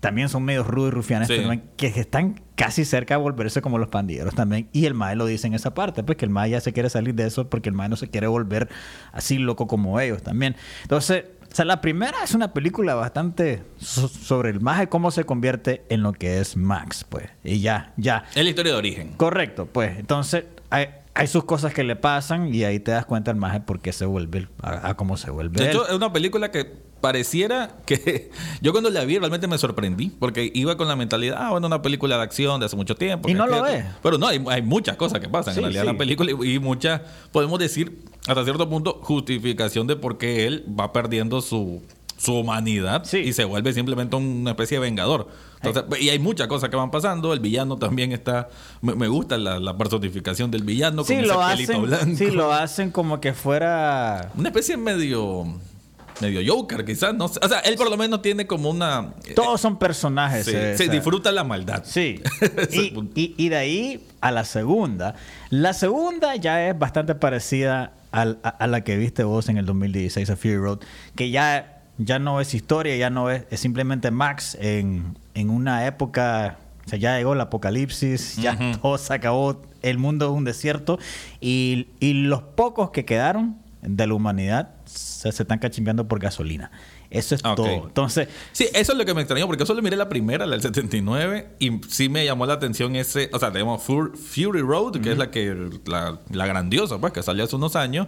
también 0.00 0.30
son 0.30 0.42
medio 0.44 0.62
rudos 0.64 0.92
y 0.92 0.94
rufianes, 0.94 1.28
Sí. 1.28 1.34
pero 1.36 1.48
también 1.48 1.70
que 1.76 1.86
están 1.88 2.40
casi 2.54 2.86
cerca 2.86 3.14
de 3.14 3.20
volverse 3.22 3.60
como 3.60 3.76
los 3.78 3.88
pandilleros 3.90 4.34
también. 4.34 4.68
Y 4.72 4.86
el 4.86 4.94
mae 4.94 5.14
lo 5.14 5.26
dice 5.26 5.46
en 5.46 5.52
esa 5.54 5.74
parte, 5.74 6.02
pues 6.02 6.16
que 6.16 6.24
el 6.24 6.30
mae 6.30 6.48
ya 6.48 6.60
se 6.62 6.72
quiere 6.72 6.88
salir 6.88 7.14
de 7.14 7.26
eso 7.26 7.50
porque 7.50 7.68
el 7.68 7.74
mae 7.74 7.90
no 7.90 7.96
se 7.96 8.08
quiere 8.08 8.26
volver 8.26 8.70
así 9.12 9.36
loco 9.38 9.66
como 9.66 10.00
ellos 10.00 10.22
también. 10.22 10.56
Entonces, 10.82 11.24
o 11.52 11.54
sea, 11.54 11.66
la 11.66 11.80
primera 11.82 12.16
es 12.24 12.32
una 12.32 12.54
película 12.54 12.94
bastante 12.94 13.62
so- 13.78 14.08
sobre 14.08 14.48
el 14.50 14.60
maje, 14.60 14.88
cómo 14.88 15.10
se 15.10 15.24
convierte 15.24 15.84
en 15.90 16.02
lo 16.02 16.12
que 16.14 16.40
es 16.40 16.56
Max, 16.56 17.04
pues. 17.06 17.28
Y 17.44 17.60
ya, 17.60 17.92
ya. 17.98 18.24
Es 18.34 18.42
la 18.44 18.48
historia 18.50 18.72
de 18.72 18.78
origen. 18.78 19.12
Correcto, 19.18 19.66
pues. 19.66 19.98
Entonces, 19.98 20.44
hay, 20.70 20.86
hay 21.20 21.26
sus 21.26 21.44
cosas 21.44 21.74
que 21.74 21.84
le 21.84 21.96
pasan 21.96 22.54
y 22.54 22.64
ahí 22.64 22.80
te 22.80 22.92
das 22.92 23.04
cuenta 23.04 23.30
el 23.30 23.36
maje 23.36 23.60
por 23.60 23.80
qué 23.80 23.92
se 23.92 24.06
vuelve 24.06 24.48
a, 24.62 24.88
a 24.88 24.96
cómo 24.96 25.18
se 25.18 25.30
vuelve. 25.30 25.58
De 25.58 25.64
él. 25.64 25.70
hecho, 25.70 25.86
es 25.86 25.92
una 25.92 26.14
película 26.14 26.50
que 26.50 26.64
pareciera 27.02 27.76
que 27.84 28.30
yo 28.62 28.72
cuando 28.72 28.88
la 28.88 29.04
vi 29.04 29.18
realmente 29.18 29.46
me 29.46 29.58
sorprendí 29.58 30.08
porque 30.18 30.50
iba 30.54 30.78
con 30.78 30.88
la 30.88 30.96
mentalidad, 30.96 31.36
ah, 31.38 31.50
bueno, 31.50 31.66
una 31.66 31.82
película 31.82 32.16
de 32.16 32.22
acción 32.22 32.58
de 32.58 32.64
hace 32.64 32.76
mucho 32.76 32.94
tiempo. 32.94 33.28
Y 33.28 33.34
no 33.34 33.46
lo 33.46 33.62
aquello". 33.62 33.80
es. 33.80 33.84
Pero 34.02 34.16
no, 34.16 34.28
hay, 34.28 34.42
hay 34.48 34.62
muchas 34.62 34.96
cosas 34.96 35.20
que 35.20 35.28
pasan 35.28 35.52
Sí, 35.52 35.60
en 35.60 35.64
realidad 35.64 35.82
sí. 35.82 35.88
en 35.88 35.94
la 35.94 35.98
película 35.98 36.30
y, 36.30 36.54
y 36.54 36.58
muchas, 36.58 37.02
podemos 37.32 37.58
decir, 37.58 38.02
hasta 38.26 38.42
cierto 38.44 38.66
punto, 38.70 38.98
justificación 39.02 39.86
de 39.86 39.96
por 39.96 40.16
qué 40.16 40.46
él 40.46 40.64
va 40.68 40.90
perdiendo 40.94 41.42
su, 41.42 41.82
su 42.20 42.34
humanidad 42.34 43.04
Sí. 43.04 43.18
y 43.18 43.32
se 43.32 43.44
vuelve 43.44 43.72
simplemente 43.72 44.14
una 44.16 44.50
especie 44.50 44.76
de 44.78 44.82
vengador. 44.82 45.28
Entonces, 45.62 46.00
y 46.02 46.08
hay 46.10 46.18
muchas 46.18 46.48
cosas 46.48 46.68
que 46.68 46.76
van 46.76 46.90
pasando. 46.90 47.32
El 47.32 47.40
villano 47.40 47.76
también 47.78 48.12
está. 48.12 48.48
Me, 48.82 48.94
me 48.94 49.08
gusta 49.08 49.38
la, 49.38 49.58
la 49.58 49.76
personificación 49.78 50.50
del 50.50 50.62
villano 50.64 51.02
sí, 51.04 51.14
con 51.16 51.28
lo 51.28 51.34
ese 51.48 51.52
pelito 51.56 51.72
hacen, 51.72 51.82
blanco. 51.86 52.16
sí, 52.16 52.30
lo 52.30 52.52
hacen 52.52 52.90
como 52.90 53.20
que 53.20 53.32
fuera... 53.34 54.30
Una 54.36 54.48
especie 54.48 54.76
medio. 54.76 55.46
medio 56.20 56.40
Joker, 56.54 56.84
quizás. 56.84 57.14
No 57.14 57.28
sé. 57.28 57.40
O 57.42 57.48
sea, 57.48 57.60
él 57.60 57.76
por 57.76 57.88
lo 57.90 57.96
menos 57.96 58.20
tiene 58.22 58.46
como 58.46 58.68
una. 58.70 59.12
Todos 59.34 59.60
son 59.60 59.78
personajes. 59.78 60.44
Sí, 60.46 60.52
eh, 60.54 60.74
se 60.76 60.84
o 60.84 60.86
sea, 60.86 60.94
disfruta 60.94 61.32
la 61.32 61.44
maldad. 61.44 61.82
Sí. 61.84 62.20
Y, 62.72 62.94
y- 63.14 63.34
y 63.36 63.48
de 63.48 63.56
ahí 63.56 64.06
a 64.20 64.30
la 64.30 64.44
segunda. 64.44 65.14
La 65.50 65.72
segunda 65.74 66.36
ya 66.36 66.68
es 66.68 66.78
bastante 66.78 67.14
parecida 67.14 67.92
al- 68.12 68.38
a, 68.42 68.48
a 68.50 68.66
la 68.66 68.82
que 68.82 68.96
viste 68.96 69.24
vos 69.24 69.48
en 69.48 69.56
el 69.58 69.66
2016 69.66 70.28
a 70.30 70.36
Fury 70.36 70.56
Road, 70.56 70.80
que 71.16 71.30
ya, 71.30 71.79
ya 72.02 72.18
no 72.18 72.40
es 72.40 72.54
historia, 72.54 72.96
ya 72.96 73.10
no 73.10 73.30
es, 73.30 73.44
es 73.50 73.60
simplemente 73.60 74.10
Max 74.10 74.56
en, 74.60 75.16
en 75.34 75.50
una 75.50 75.86
época, 75.86 76.58
o 76.86 76.88
sea, 76.88 76.98
ya 76.98 77.16
llegó 77.18 77.34
el 77.34 77.40
apocalipsis, 77.40 78.36
ya 78.36 78.56
todo 78.80 78.96
se 78.98 79.12
acabó, 79.14 79.60
el 79.82 79.98
mundo 79.98 80.26
es 80.26 80.32
un 80.32 80.44
desierto 80.44 80.98
y, 81.40 81.88
y 82.00 82.12
los 82.14 82.42
pocos 82.42 82.90
que 82.90 83.04
quedaron 83.04 83.56
de 83.82 84.06
la 84.06 84.14
humanidad 84.14 84.70
se, 84.84 85.30
se 85.32 85.42
están 85.42 85.58
cachimbeando 85.58 86.06
por 86.08 86.18
gasolina. 86.20 86.70
Eso 87.10 87.34
es 87.34 87.42
todo. 87.42 87.66
Entonces, 87.88 88.28
Sí, 88.52 88.68
eso 88.72 88.92
es 88.92 88.98
lo 88.98 89.04
que 89.04 89.14
me 89.14 89.22
extrañó, 89.22 89.46
porque 89.46 89.60
yo 89.62 89.66
solo 89.66 89.82
miré 89.82 89.96
la 89.96 90.08
primera, 90.08 90.46
la 90.46 90.52
del 90.52 90.62
79, 90.62 91.48
y 91.58 91.80
sí 91.88 92.08
me 92.08 92.24
llamó 92.24 92.46
la 92.46 92.54
atención 92.54 92.94
ese, 92.94 93.30
o 93.32 93.38
sea, 93.40 93.50
tenemos 93.50 93.82
Fur- 93.82 94.16
Fury 94.16 94.60
Road, 94.60 95.00
que 95.00 95.10
es 95.12 95.18
la 95.18 95.30
que, 95.30 95.70
la, 95.86 96.20
la 96.30 96.46
grandiosa, 96.46 96.98
pues, 96.98 97.12
que 97.12 97.22
salió 97.22 97.42
hace 97.44 97.56
unos 97.56 97.74
años, 97.74 98.06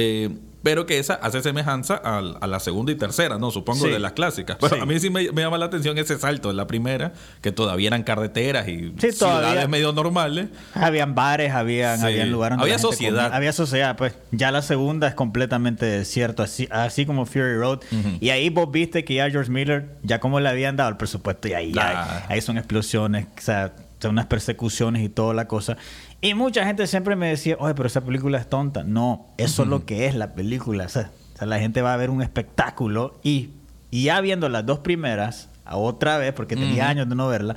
eh, 0.00 0.30
pero 0.62 0.84
que 0.84 0.98
esa 0.98 1.14
hace 1.14 1.40
semejanza 1.42 1.94
al- 1.94 2.36
a, 2.38 2.46
la 2.46 2.60
segunda 2.60 2.92
y 2.92 2.94
tercera, 2.94 3.38
¿no? 3.38 3.50
Supongo 3.50 3.86
Sí. 3.86 3.90
de 3.92 3.98
las 3.98 4.12
clásicas. 4.12 4.58
Pero 4.60 4.76
Sí. 4.76 4.82
a 4.82 4.84
mí 4.84 5.00
sí 5.00 5.08
me, 5.08 5.32
me 5.32 5.40
llama 5.40 5.56
la 5.56 5.64
atención 5.64 5.96
ese 5.96 6.18
salto 6.18 6.48
de 6.48 6.54
la 6.54 6.66
primera, 6.66 7.14
que 7.40 7.50
todavía 7.50 7.88
eran 7.88 8.02
carreteras 8.02 8.68
y 8.68 8.92
Sí, 8.98 9.12
ciudades 9.12 9.66
medio 9.70 9.92
normales. 9.92 10.48
Habían 10.74 11.14
bares, 11.14 11.52
habían, 11.54 12.04
habían 12.04 12.30
lugares 12.30 12.58
donde 12.58 12.70
Había 12.74 12.78
sociedad. 12.78 13.22
comía. 13.24 13.36
Había 13.38 13.52
sociedad, 13.54 13.96
pues. 13.96 14.14
Ya 14.32 14.50
la 14.52 14.60
segunda 14.60 15.08
es 15.08 15.14
completamente 15.14 15.86
desierto, 15.86 16.42
así, 16.42 16.68
así 16.70 17.06
como 17.06 17.24
Fury 17.24 17.56
Road. 17.56 17.80
Y 18.20 18.28
ahí 18.28 18.50
vos 18.50 18.70
viste 18.70 19.02
que 19.02 19.14
ya 19.14 19.30
George 19.30 19.50
Miller, 19.50 19.96
ya 20.02 20.20
como 20.20 20.40
le 20.40 20.48
habían 20.50 20.76
dado 20.76 20.90
el 20.90 20.98
presupuesto, 20.98 21.48
y 21.48 21.54
ahí, 21.54 21.72
ya- 21.72 22.02
Ah. 22.02 22.26
ahí 22.28 22.42
son 22.42 22.58
explosiones, 22.58 23.28
o 23.38 23.40
sea, 23.40 23.72
son 23.98 24.12
unas 24.12 24.26
persecuciones 24.26 25.02
y 25.02 25.08
toda 25.08 25.32
la 25.34 25.46
cosa. 25.48 25.76
Y 26.22 26.34
mucha 26.34 26.66
gente 26.66 26.86
siempre 26.86 27.16
me 27.16 27.28
decía, 27.28 27.56
oye, 27.58 27.74
pero 27.74 27.86
esa 27.86 28.02
película 28.02 28.38
es 28.38 28.48
tonta. 28.48 28.84
No, 28.84 29.26
eso 29.38 29.62
es 29.62 29.68
lo 29.68 29.86
que 29.86 30.06
es 30.06 30.14
la 30.14 30.34
película. 30.34 30.84
O 30.84 30.88
sea, 30.88 31.10
o 31.34 31.38
sea, 31.38 31.46
la 31.46 31.58
gente 31.58 31.80
va 31.80 31.94
a 31.94 31.96
ver 31.96 32.10
un 32.10 32.20
espectáculo 32.22 33.18
y, 33.22 33.50
y 33.90 34.04
ya 34.04 34.20
viendo 34.20 34.48
las 34.50 34.66
dos 34.66 34.80
primeras, 34.80 35.48
a 35.64 35.76
otra 35.76 36.18
vez, 36.18 36.32
porque 36.34 36.56
tenía 36.56 36.88
años 36.88 37.08
de 37.08 37.14
no 37.14 37.28
verla, 37.28 37.56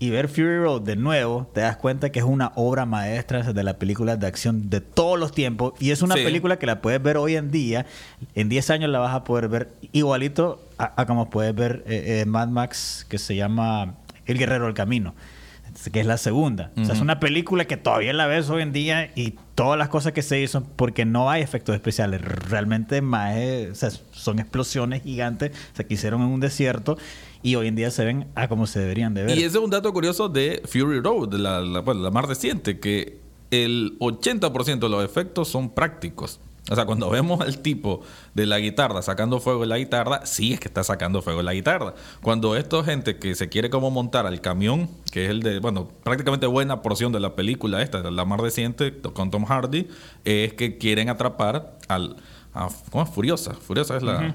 y 0.00 0.10
ver 0.10 0.28
Fury 0.28 0.58
Road 0.58 0.82
de 0.82 0.96
nuevo, 0.96 1.50
te 1.54 1.60
das 1.62 1.76
cuenta 1.76 2.10
que 2.10 2.18
es 2.18 2.24
una 2.24 2.52
obra 2.56 2.84
maestra 2.86 3.42
de 3.52 3.64
las 3.64 3.74
películas 3.74 4.20
de 4.20 4.26
acción 4.26 4.68
de 4.70 4.80
todos 4.80 5.18
los 5.18 5.32
tiempos. 5.32 5.72
Y 5.80 5.90
es 5.90 6.02
una 6.02 6.14
Sí. 6.14 6.22
película 6.24 6.58
que 6.58 6.66
la 6.66 6.80
puedes 6.82 7.02
ver 7.02 7.16
hoy 7.16 7.36
en 7.36 7.50
día. 7.50 7.86
En 8.34 8.48
10 8.48 8.70
años 8.70 8.90
la 8.90 8.98
vas 8.98 9.14
a 9.14 9.24
poder 9.24 9.48
ver 9.48 9.72
igualito 9.92 10.60
a, 10.78 11.00
a 11.00 11.06
como 11.06 11.30
puedes 11.30 11.54
ver 11.54 11.82
eh, 11.86 12.20
eh, 12.20 12.24
Mad 12.26 12.48
Max, 12.48 13.06
que 13.08 13.18
se 13.18 13.34
llama 13.34 13.94
El 14.26 14.36
Guerrero 14.38 14.66
del 14.66 14.74
Camino, 14.74 15.14
que 15.92 16.00
es 16.00 16.06
la 16.06 16.18
segunda. 16.18 16.72
O 16.76 16.84
sea, 16.84 16.94
es 16.94 17.00
una 17.00 17.20
película 17.20 17.66
que 17.66 17.76
todavía 17.76 18.12
la 18.12 18.26
ves 18.26 18.50
hoy 18.50 18.62
en 18.62 18.72
día 18.72 19.12
y 19.14 19.34
todas 19.54 19.78
las 19.78 19.88
cosas 19.88 20.12
que 20.12 20.22
se 20.22 20.40
hizo, 20.40 20.62
porque 20.76 21.04
no 21.04 21.30
hay 21.30 21.42
efectos 21.42 21.74
especiales. 21.74 22.20
Realmente 22.20 23.00
más, 23.00 23.36
eh, 23.36 23.68
o 23.70 23.74
sea, 23.74 23.90
son 24.12 24.38
explosiones 24.38 25.02
gigantes, 25.02 25.52
se 25.72 25.86
que 25.86 25.94
hicieron 25.94 26.22
en 26.22 26.28
un 26.28 26.40
desierto 26.40 26.98
y 27.42 27.54
hoy 27.54 27.68
en 27.68 27.76
día 27.76 27.90
se 27.90 28.04
ven 28.04 28.26
a 28.34 28.48
como 28.48 28.66
se 28.66 28.80
deberían 28.80 29.14
de 29.14 29.22
ver. 29.22 29.38
Y 29.38 29.44
ese 29.44 29.58
es 29.58 29.64
un 29.64 29.70
dato 29.70 29.92
curioso 29.92 30.28
de 30.28 30.62
Fury 30.66 31.00
Road, 31.00 31.28
de 31.28 31.38
la, 31.38 31.60
la, 31.60 31.80
bueno, 31.80 32.02
la 32.02 32.10
más 32.10 32.24
reciente, 32.24 32.80
que 32.80 33.20
el 33.50 33.98
80% 34.00 34.80
de 34.80 34.88
los 34.88 35.04
efectos 35.04 35.48
son 35.48 35.70
prácticos. 35.70 36.40
O 36.70 36.74
sea, 36.74 36.86
cuando 36.86 37.10
vemos 37.10 37.40
al 37.40 37.58
tipo 37.58 38.02
de 38.34 38.46
la 38.46 38.58
guitarra 38.58 39.02
sacando 39.02 39.40
fuego 39.40 39.60
de 39.62 39.66
la 39.66 39.78
guitarra, 39.78 40.26
sí 40.26 40.52
es 40.52 40.60
que 40.60 40.68
está 40.68 40.84
sacando 40.84 41.22
fuego 41.22 41.38
de 41.38 41.44
la 41.44 41.54
guitarra. 41.54 41.94
Cuando 42.22 42.56
esto 42.56 42.84
gente 42.84 43.18
que 43.18 43.34
se 43.34 43.48
quiere 43.48 43.70
como 43.70 43.90
montar 43.90 44.26
al 44.26 44.40
camión, 44.40 44.88
que 45.10 45.24
es 45.24 45.30
el 45.30 45.42
de, 45.42 45.60
bueno, 45.60 45.88
prácticamente 46.02 46.46
buena 46.46 46.82
porción 46.82 47.12
de 47.12 47.20
la 47.20 47.34
película 47.34 47.82
esta, 47.82 48.10
la 48.10 48.24
más 48.24 48.40
reciente 48.40 48.98
con 49.00 49.30
Tom 49.30 49.44
Hardy, 49.44 49.88
es 50.24 50.52
que 50.54 50.78
quieren 50.78 51.08
atrapar 51.08 51.78
al... 51.88 52.16
¿Cómo 52.90 53.04
es? 53.04 53.10
Furiosa. 53.10 53.54
Furiosa 53.54 53.96
es 53.96 54.02
la 54.02 54.34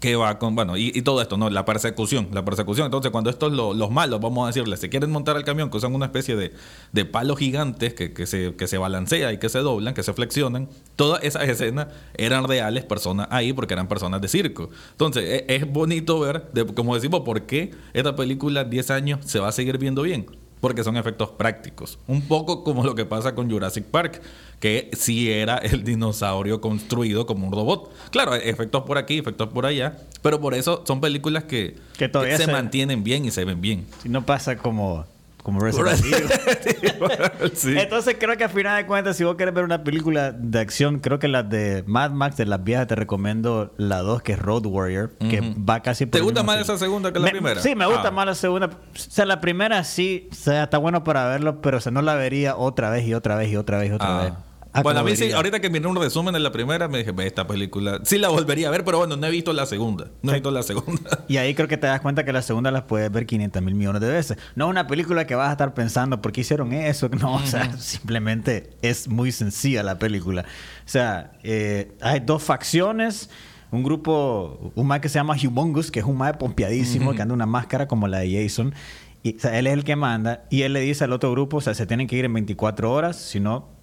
que 0.00 0.16
va 0.16 0.38
con, 0.38 0.54
bueno, 0.54 0.76
y, 0.76 0.92
y 0.94 1.02
todo 1.02 1.22
esto, 1.22 1.36
¿no? 1.36 1.48
La 1.50 1.64
persecución, 1.64 2.28
la 2.32 2.44
persecución. 2.44 2.86
Entonces, 2.86 3.10
cuando 3.10 3.30
estos, 3.30 3.52
lo- 3.52 3.72
los 3.74 3.90
malos, 3.90 4.20
vamos 4.20 4.44
a 4.44 4.48
decirles, 4.48 4.80
se 4.80 4.88
quieren 4.90 5.10
montar 5.10 5.36
al 5.36 5.44
camión, 5.44 5.70
que 5.70 5.76
usan 5.78 5.94
una 5.94 6.06
especie 6.06 6.36
de, 6.36 6.52
de 6.92 7.04
palos 7.04 7.38
gigantes 7.38 7.94
que, 7.94 8.12
que 8.12 8.26
se, 8.26 8.54
que 8.56 8.66
se 8.66 8.76
balancea 8.78 9.32
y 9.32 9.38
que 9.38 9.48
se 9.48 9.60
doblan, 9.60 9.94
que 9.94 10.02
se 10.02 10.12
flexionan, 10.12 10.68
todas 10.96 11.22
esas 11.24 11.48
escenas 11.48 11.88
eran 12.16 12.44
reales 12.46 12.84
personas 12.84 13.28
ahí 13.30 13.52
porque 13.52 13.74
eran 13.74 13.88
personas 13.88 14.20
de 14.20 14.28
circo. 14.28 14.70
Entonces, 14.92 15.24
e- 15.24 15.46
es, 15.54 15.70
bonito 15.72 16.18
ver, 16.20 16.50
de- 16.52 16.66
como 16.66 16.94
decimos, 16.94 17.20
por 17.20 17.42
qué 17.42 17.70
esta 17.92 18.14
película 18.16 18.62
en 18.62 18.70
10 18.70 18.90
años 18.90 19.20
se 19.24 19.38
va 19.38 19.48
a 19.48 19.52
seguir 19.52 19.78
viendo 19.78 20.02
bien. 20.02 20.26
Porque 20.64 20.82
son 20.82 20.96
efectos 20.96 21.28
prácticos. 21.28 21.98
Un 22.06 22.22
poco 22.22 22.64
como 22.64 22.84
lo 22.84 22.94
que 22.94 23.04
pasa 23.04 23.34
con 23.34 23.50
Jurassic 23.50 23.84
Park, 23.84 24.22
que 24.60 24.88
sí 24.94 25.30
era 25.30 25.58
el 25.58 25.84
dinosaurio 25.84 26.62
construido 26.62 27.26
como 27.26 27.46
un 27.46 27.52
robot. 27.52 27.92
Claro, 28.10 28.34
efectos 28.34 28.82
por 28.84 28.96
aquí, 28.96 29.18
efectos 29.18 29.50
por 29.50 29.66
allá, 29.66 29.98
pero 30.22 30.40
por 30.40 30.54
eso 30.54 30.82
son 30.86 31.02
películas 31.02 31.44
que, 31.44 31.76
Que 31.98 32.08
todavía 32.08 32.38
se, 32.38 32.46
se- 32.46 32.52
mantienen 32.52 33.04
bien 33.04 33.26
y 33.26 33.30
se 33.30 33.44
ven 33.44 33.60
bien. 33.60 33.84
Si 34.02 34.08
no 34.08 34.24
pasa 34.24 34.56
como, 34.56 35.04
como 35.44 35.60
Resident 35.60 36.00
Evil. 36.04 36.24
Sí. 37.54 37.74
Entonces 37.78 38.16
creo 38.18 38.36
que 38.36 38.44
al 38.44 38.50
final 38.50 38.76
de 38.82 38.86
cuentas, 38.86 39.16
si 39.16 39.22
vos 39.24 39.36
querés 39.36 39.54
ver 39.54 39.62
una 39.64 39.84
película 39.84 40.32
de 40.32 40.58
acción, 40.58 40.98
creo 40.98 41.18
que 41.20 41.28
las 41.28 41.48
de 41.48 41.84
Mad 41.86 42.10
Max, 42.10 42.36
de 42.36 42.46
las 42.46 42.64
viejas, 42.64 42.86
te 42.88 42.94
recomiendo 42.96 43.72
la 43.76 43.98
2, 44.00 44.22
que 44.22 44.32
es 44.32 44.38
Road 44.38 44.66
Warrior, 44.66 45.12
que 45.18 45.54
va 45.56 45.80
casi 45.80 46.06
por 46.06 46.18
¿Te 46.18 46.24
gusta 46.24 46.42
más 46.42 46.58
esa 46.60 46.76
segunda 46.78 47.12
que 47.12 47.18
la 47.20 47.26
Me- 47.26 47.30
primera? 47.32 47.60
Sí, 47.60 47.74
me 47.76 47.86
gusta 47.86 48.08
Ah. 48.08 48.10
más 48.10 48.26
la 48.26 48.34
segunda. 48.34 48.66
O 48.66 48.70
sea, 48.94 49.26
la 49.26 49.40
primera 49.40 49.84
sí, 49.84 50.28
o 50.32 50.34
sea, 50.34 50.64
está 50.64 50.78
bueno 50.78 51.04
para 51.04 51.26
verlo, 51.28 51.60
pero 51.60 51.76
o 51.76 51.80
sea, 51.80 51.92
no 51.92 52.02
la 52.02 52.14
vería 52.14 52.56
otra 52.56 52.90
vez 52.90 53.06
y 53.06 53.14
otra 53.14 53.36
vez 53.36 53.50
y 53.52 53.56
otra 53.56 53.78
vez 53.78 53.90
y 53.90 53.92
otra 53.92 54.18
Ah. 54.20 54.24
vez. 54.24 54.32
A 54.74 54.82
Bueno, 54.82 55.00
a 55.00 55.04
mí 55.04 55.14
sí, 55.14 55.30
ahorita 55.30 55.60
que 55.60 55.70
miré 55.70 55.86
un 55.86 55.94
resumen 55.94 56.34
de 56.34 56.40
la 56.40 56.50
primera, 56.50 56.88
me 56.88 56.98
dije, 56.98 57.14
esta 57.18 57.46
película. 57.46 58.00
Sí 58.02 58.18
la 58.18 58.28
volvería 58.28 58.66
a 58.66 58.70
ver, 58.72 58.84
pero 58.84 58.98
bueno, 58.98 59.16
no 59.16 59.24
he 59.24 59.30
visto 59.30 59.52
la 59.52 59.66
segunda. 59.66 60.10
No 60.20 60.32
he 60.32 60.34
visto 60.34 60.50
la 60.50 60.62
segunda. 60.64 61.24
Y 61.28 61.36
ahí 61.36 61.54
creo 61.54 61.68
que 61.68 61.76
te 61.76 61.86
das 61.86 62.00
cuenta 62.00 62.24
que 62.24 62.32
la 62.32 62.42
segunda 62.42 62.72
las 62.72 62.82
puedes 62.82 63.10
ver 63.10 63.24
500 63.24 63.62
mil 63.62 63.74
millones 63.76 64.02
de 64.02 64.08
veces. 64.08 64.36
No 64.56 64.66
una 64.66 64.88
película 64.88 65.26
que 65.26 65.36
vas 65.36 65.48
a 65.48 65.52
estar 65.52 65.74
pensando, 65.74 66.20
¿por 66.20 66.32
qué 66.32 66.40
hicieron 66.40 66.72
eso? 66.72 67.08
No, 67.24 67.36
o 67.36 67.46
sea, 67.46 67.76
simplemente 67.78 68.70
es 68.82 69.08
muy 69.08 69.30
sencilla 69.30 69.82
la 69.84 69.98
película. 69.98 70.42
O 70.42 70.88
sea, 70.88 71.32
eh, 71.44 71.92
hay 72.00 72.20
dos 72.20 72.42
facciones. 72.42 73.30
Un 73.70 73.84
grupo, 73.84 74.72
un 74.74 74.86
mae 74.86 75.00
que 75.00 75.08
se 75.08 75.18
llama 75.18 75.36
Humongous, 75.40 75.90
que 75.90 76.00
es 76.00 76.06
un 76.06 76.16
mae 76.16 76.34
pompeadísimo, 76.34 77.14
que 77.14 77.22
anda 77.22 77.32
una 77.32 77.46
máscara 77.46 77.86
como 77.86 78.08
la 78.08 78.18
de 78.18 78.42
Jason. 78.42 78.74
Y, 79.22 79.36
o 79.36 79.40
sea, 79.40 79.58
él 79.58 79.66
es 79.66 79.72
el 79.72 79.84
que 79.84 79.96
manda. 79.96 80.44
Y 80.50 80.62
él 80.62 80.72
le 80.72 80.80
dice 80.80 81.04
al 81.04 81.12
otro 81.12 81.30
grupo, 81.30 81.58
o 81.58 81.60
sea, 81.60 81.74
se 81.74 81.86
tienen 81.86 82.06
que 82.06 82.16
ir 82.16 82.24
en 82.24 82.34
24 82.34 82.92
horas, 82.92 83.16
si 83.16 83.40
no, 83.40 83.73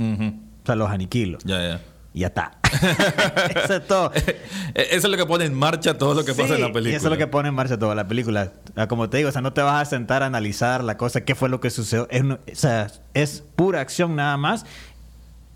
O 0.00 0.66
sea, 0.66 0.74
los 0.74 0.90
aniquilo. 0.90 1.38
Ya, 1.44 1.58
ya. 1.60 1.80
Y 2.12 2.20
ya 2.20 2.28
está. 2.28 2.58
eso 3.64 3.74
es 3.76 3.86
todo. 3.86 4.12
Eh, 4.14 4.88
Eso 4.90 5.06
es 5.06 5.10
lo 5.10 5.16
que 5.16 5.26
pone 5.26 5.44
en 5.44 5.54
marcha 5.54 5.96
todo 5.96 6.14
lo 6.14 6.24
que 6.24 6.34
pasa 6.34 6.54
en 6.54 6.60
la 6.60 6.72
película. 6.72 6.90
Y 6.90 6.94
eso 6.94 7.06
es 7.06 7.10
lo 7.10 7.18
que 7.18 7.26
pone 7.26 7.48
en 7.48 7.54
marcha 7.54 7.78
toda 7.78 7.94
la 7.94 8.08
película. 8.08 8.52
Ah, 8.76 8.88
Como 8.88 9.08
te 9.08 9.18
digo, 9.18 9.28
o 9.28 9.32
sea, 9.32 9.42
no 9.42 9.52
te 9.52 9.62
vas 9.62 9.82
a 9.82 9.90
sentar 9.90 10.22
a 10.22 10.26
analizar 10.26 10.82
la 10.82 10.96
cosa, 10.96 11.20
qué 11.22 11.34
fue 11.34 11.48
lo 11.48 11.60
que 11.60 11.70
sucedió. 11.70 12.08
Es, 12.10 12.22
o 12.24 12.38
sea, 12.52 12.90
es 13.14 13.44
pura 13.54 13.80
acción 13.80 14.16
nada 14.16 14.36
más. 14.36 14.66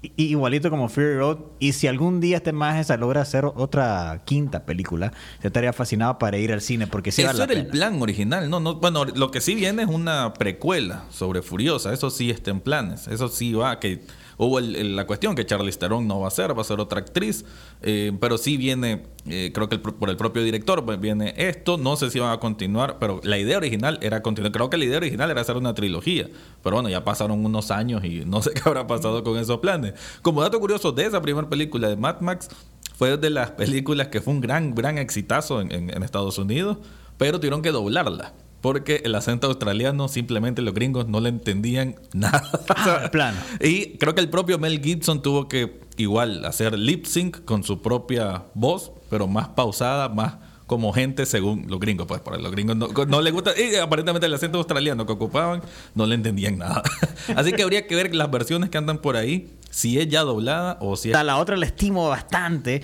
Y, 0.02 0.26
igualito 0.26 0.70
como 0.70 0.88
Fury 0.88 1.16
Road. 1.16 1.38
Y 1.59 1.72
si 1.72 1.88
algún 1.88 2.20
día 2.20 2.37
este 2.37 2.52
más 2.52 2.88
logra 2.98 3.22
hacer 3.22 3.44
otra 3.46 4.22
quinta 4.24 4.64
película, 4.64 5.12
yo 5.42 5.48
estaría 5.48 5.72
fascinado 5.72 6.18
para 6.18 6.37
ir 6.38 6.52
al 6.52 6.61
cine 6.61 6.87
porque 6.87 7.11
sí 7.11 7.22
Eso 7.22 7.33
vale 7.33 7.38
la 7.38 7.52
era 7.52 7.61
el 7.62 7.66
plan 7.66 8.00
original. 8.00 8.48
No, 8.48 8.61
no, 8.61 8.76
bueno, 8.76 9.04
lo 9.04 9.30
que 9.33 9.40
sí 9.40 9.54
viene 9.57 9.83
es 9.83 9.88
una 9.88 10.35
precuela 10.35 11.04
sobre 11.11 11.42
Furiosa. 11.42 11.92
Eso 11.92 12.11
sí 12.11 12.30
está 12.30 12.50
en 12.52 12.61
planes. 12.61 13.09
Eso 13.09 13.28
sí 13.28 13.54
va. 13.54 13.80
Que 13.80 14.04
hubo 14.38 14.59
el- 14.59 14.77
el- 14.77 14.97
la 14.97 15.07
cuestión 15.07 15.35
que 15.35 15.44
Charlize 15.47 15.79
Theron 15.79 16.07
no 16.09 16.20
va 16.20 16.29
a 16.29 16.31
ser, 16.31 16.57
va 16.57 16.62
a 16.62 16.64
ser 16.64 16.81
otra 16.81 17.01
actriz. 17.01 17.44
Eh, 17.83 18.12
pero 18.20 18.38
sí 18.38 18.57
viene, 18.57 19.05
eh, 19.29 19.51
creo 19.55 19.68
que 19.68 19.79
por 19.79 20.11
el 20.11 20.16
propio 20.16 20.42
director 20.42 20.85
pues, 20.85 21.01
viene 21.01 21.35
esto. 21.37 21.77
No 21.79 21.97
sé 21.97 22.11
si 22.11 22.18
van 22.18 22.33
a 22.33 22.38
continuar, 22.40 22.99
pero 22.99 23.20
la 23.25 23.38
idea 23.38 23.57
original 23.59 23.99
era 24.03 24.23
continuar. 24.23 24.53
Creo 24.53 24.70
que 24.70 24.77
la 24.77 24.85
idea 24.85 24.97
original 24.99 25.31
era 25.31 25.40
hacer 25.40 25.57
una 25.57 25.75
trilogía. 25.75 26.29
Pero 26.62 26.77
bueno, 26.77 26.88
ya 26.88 27.05
pasaron 27.05 27.44
unos 27.44 27.70
años 27.70 28.05
y 28.05 28.25
no 28.25 28.42
sé 28.42 28.51
qué 28.53 28.62
habrá 28.64 28.87
pasado 28.87 29.23
con 29.25 29.37
esos 29.38 29.59
planes. 29.59 29.94
Como 30.23 30.40
dato 30.42 30.59
curioso 30.61 30.92
de 30.92 31.07
esa 31.07 31.20
primera 31.20 31.49
película 31.49 31.88
de 31.88 31.97
Mad 31.97 32.20
Max, 32.20 32.49
fue 32.97 33.16
de 33.16 33.31
las 33.31 33.51
películas 33.53 34.09
que 34.09 34.20
fue 34.20 34.33
un 34.33 34.40
gran, 34.40 34.75
gran 34.75 34.99
exitazo 34.99 35.61
en 35.61 36.03
Estados 36.03 36.38
Unidos, 36.38 36.79
pero 37.18 37.38
tuvieron 37.40 37.61
que 37.61 37.73
doblarla. 37.73 38.33
Porque 38.64 39.03
el 39.05 39.14
acento 39.14 39.46
australiano 39.46 40.09
simplemente 40.09 40.62
los 40.62 40.72
gringos 40.72 41.07
no 41.07 41.20
le 41.20 41.29
entendían 41.29 41.96
nada. 42.14 43.11
Plano. 43.12 43.37
Y 43.61 43.98
creo 43.98 44.14
que 44.14 44.22
el 44.22 44.31
propio 44.31 44.59
Mel 44.59 44.81
Gibson 44.83 45.20
tuvo 45.20 45.48
que 45.48 45.83
igual 45.98 46.42
hacer 46.46 46.79
lip 46.79 47.05
sync 47.05 47.44
con 47.44 47.62
su 47.62 47.83
propia 47.83 48.44
voz, 48.55 48.90
pero 49.11 49.27
más 49.27 49.48
pausada, 49.48 50.09
más 50.09 50.37
como 50.66 50.94
gente 50.94 51.27
según 51.27 51.66
los 51.68 51.79
gringos. 51.79 52.07
Pues 52.07 52.22
para 52.22 52.38
los 52.38 52.50
gringos 52.53 52.74
no, 52.74 52.88
no 52.88 53.20
les 53.20 53.35
gusta. 53.35 53.53
Y 53.61 53.77
aparentemente 53.77 54.27
el 54.27 54.33
acento 54.33 54.57
australiano 54.57 55.05
que 55.05 55.12
ocupaban 55.12 55.61
no 55.94 56.07
le 56.07 56.14
entendían 56.14 56.57
nada. 56.57 56.83
Así 57.37 57.53
que 57.53 57.64
habría 57.64 57.87
que 57.87 57.94
ver 57.94 58.14
las 58.14 58.31
versiones 58.31 58.70
que 58.70 58.79
andan 58.79 58.96
por 58.96 59.18
ahí, 59.18 59.53
si 59.68 59.98
es 59.98 60.09
ya 60.09 60.22
doblada 60.22 60.79
o 60.81 60.96
si 60.96 61.11
es 61.11 61.12
sea, 61.12 61.22
la 61.22 61.37
otra 61.37 61.59
le 61.59 61.66
estimo 61.66 62.09
bastante, 62.09 62.83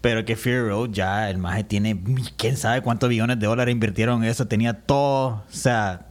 pero 0.00 0.24
que 0.24 0.36
Fury 0.36 0.60
Road 0.68 0.90
ya 0.90 1.28
el 1.30 1.38
maje 1.38 1.64
tiene 1.64 2.00
quién 2.36 2.56
sabe 2.56 2.80
cuántos 2.82 3.08
billones 3.08 3.38
de 3.38 3.46
dólares 3.46 3.72
invirtieron 3.72 4.22
en 4.24 4.30
eso, 4.30 4.46
tenía 4.46 4.72
todo, 4.74 5.26
o 5.28 5.42
sea, 5.50 6.06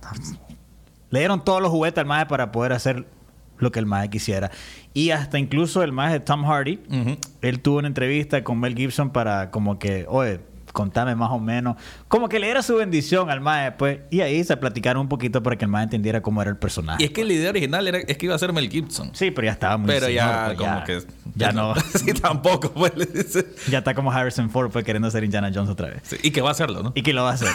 le 1.10 1.20
dieron 1.20 1.44
todos 1.44 1.62
los 1.62 1.72
juguetes 1.72 2.00
al 2.00 2.06
maje 2.06 2.26
para 2.28 2.52
poder 2.52 2.74
hacer 2.74 3.06
lo 3.58 3.72
que 3.72 3.80
el 3.80 3.86
maje 3.86 4.10
quisiera. 4.10 4.52
Y 4.94 5.10
hasta 5.12 5.38
incluso 5.40 5.84
el 5.84 5.92
maje 5.92 6.20
Tom 6.20 6.44
Hardy, 6.46 6.80
Ujú. 6.90 7.18
él 7.42 7.60
tuvo 7.62 7.80
una 7.80 7.88
entrevista 7.88 8.44
con 8.44 8.60
Mel 8.60 8.76
Gibson 8.76 9.10
para 9.12 9.50
como 9.52 9.80
que, 9.80 10.06
oye, 10.08 10.40
contame 10.72 11.16
más 11.16 11.32
o 11.32 11.40
menos, 11.40 11.76
como 12.08 12.30
que 12.30 12.40
le 12.40 12.46
diera 12.46 12.62
su 12.62 12.76
bendición 12.76 13.30
al 13.32 13.42
maje, 13.42 13.72
pues, 13.72 14.00
y 14.12 14.22
ahí 14.22 14.44
se 14.44 14.56
platicaron 14.56 15.02
un 15.02 15.10
poquito 15.10 15.42
para 15.42 15.58
que 15.58 15.66
el 15.66 15.72
maje 15.72 15.86
entendiera 15.86 16.22
cómo 16.22 16.42
era 16.44 16.52
el 16.52 16.58
personaje. 16.58 17.02
Y 17.02 17.08
es 17.08 17.12
que 17.12 17.26
la 17.26 17.34
idea 17.34 17.50
original 17.50 17.88
era, 17.88 17.98
es 17.98 18.18
que 18.18 18.28
iba 18.28 18.36
a 18.36 18.40
ser 18.40 18.54
Mel 18.54 18.70
Gibson. 18.70 19.10
Sí, 19.14 19.32
pero 19.32 19.46
ya 19.48 19.52
estaba 19.54 19.78
muy 19.78 19.88
Pero 19.88 20.06
señor, 20.06 20.16
ya 20.24 20.44
pues, 20.46 20.58
como 20.58 20.70
ya- 20.78 20.84
que... 20.84 21.02
ya 21.40 21.52
no. 21.52 21.74
sí, 21.96 22.14
tampoco, 22.14 22.72
pues. 22.72 22.94
Ya 23.70 23.80
está 23.80 23.96
como 23.96 24.12
Harrison 24.12 24.50
Ford 24.50 24.72
fue 24.72 24.84
queriendo 24.84 25.10
ser 25.10 25.24
Indiana 25.24 25.52
Jones 25.54 25.70
otra 25.70 25.88
vez. 25.88 26.02
Sí, 26.04 26.18
y 26.22 26.32
que 26.32 26.42
va 26.42 26.50
a 26.50 26.52
hacerlo, 26.52 26.84
¿no? 26.84 26.92
Y 26.96 27.02
que 27.02 27.14
lo 27.14 27.24
va 27.24 27.32
a 27.32 27.34
hacer. 27.34 27.50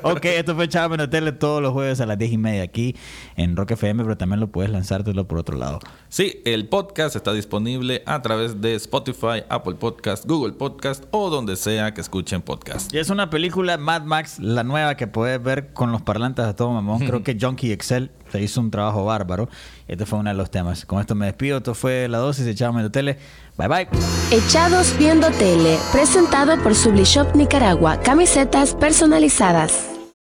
ok, 0.02 0.24
esto 0.24 0.54
fue 0.54 0.68
Chavo 0.68 0.94
en 0.94 1.10
Tele 1.10 1.32
todos 1.32 1.62
los 1.62 1.72
jueves 1.72 2.00
a 2.00 2.06
las 2.06 2.18
10 2.18 2.32
y 2.32 2.38
media 2.38 2.62
aquí 2.62 2.96
en 3.36 3.56
Rock 3.56 3.72
FM, 3.72 4.02
pero 4.02 4.16
también 4.16 4.40
lo 4.40 4.48
puedes 4.48 4.70
lanzártelo 4.70 5.28
por 5.28 5.38
otro 5.38 5.56
lado. 5.56 5.80
Sí, 6.08 6.40
el 6.44 6.68
podcast 6.68 7.16
está 7.16 7.32
disponible 7.32 8.02
a 8.06 8.22
través 8.22 8.60
de 8.60 8.74
Spotify, 8.74 9.44
Apple 9.48 9.74
Podcast, 9.74 10.24
Google 10.26 10.52
Podcast 10.52 11.04
o 11.10 11.30
donde 11.30 11.56
sea 11.56 11.92
que 11.94 12.00
escuchen 12.00 12.42
podcast. 12.42 12.92
Y 12.94 12.98
es 12.98 13.10
una 13.10 13.30
película 13.30 13.76
Mad 13.76 14.02
Max, 14.02 14.38
la 14.38 14.64
nueva 14.64 14.96
que 14.96 15.06
puedes 15.06 15.42
ver 15.42 15.72
con 15.72 15.92
los 15.92 16.02
parlantes 16.02 16.44
a 16.44 16.56
todo 16.56 16.72
mamón. 16.72 17.00
Creo 17.00 17.22
que 17.24 17.36
Junkie 17.40 17.72
Excel 17.72 18.10
se 18.30 18.40
hizo 18.40 18.60
un 18.60 18.70
trabajo 18.70 19.04
bárbaro. 19.04 19.48
Este 19.88 20.06
fue 20.06 20.18
uno 20.18 20.30
de 20.30 20.36
los 20.36 20.50
temas. 20.50 20.86
Con 20.86 21.00
esto 21.00 21.14
me 21.14 21.26
despido. 21.26 21.58
Esto 21.58 21.74
fue 21.74 22.08
La 22.08 22.18
Dosis 22.18 22.44
de 22.44 22.54
Chavo 22.54 22.78
en 22.80 22.90
Tele. 22.90 23.18
Bye 23.56 23.68
bye. 23.68 23.88
Echados 24.30 24.96
Viendo 24.98 25.30
Tele, 25.32 25.78
presentado 25.92 26.60
por 26.62 26.74
Sublishop 26.74 27.34
Nicaragua, 27.34 28.00
camisetas 28.00 28.74
personalizadas. 28.74 29.99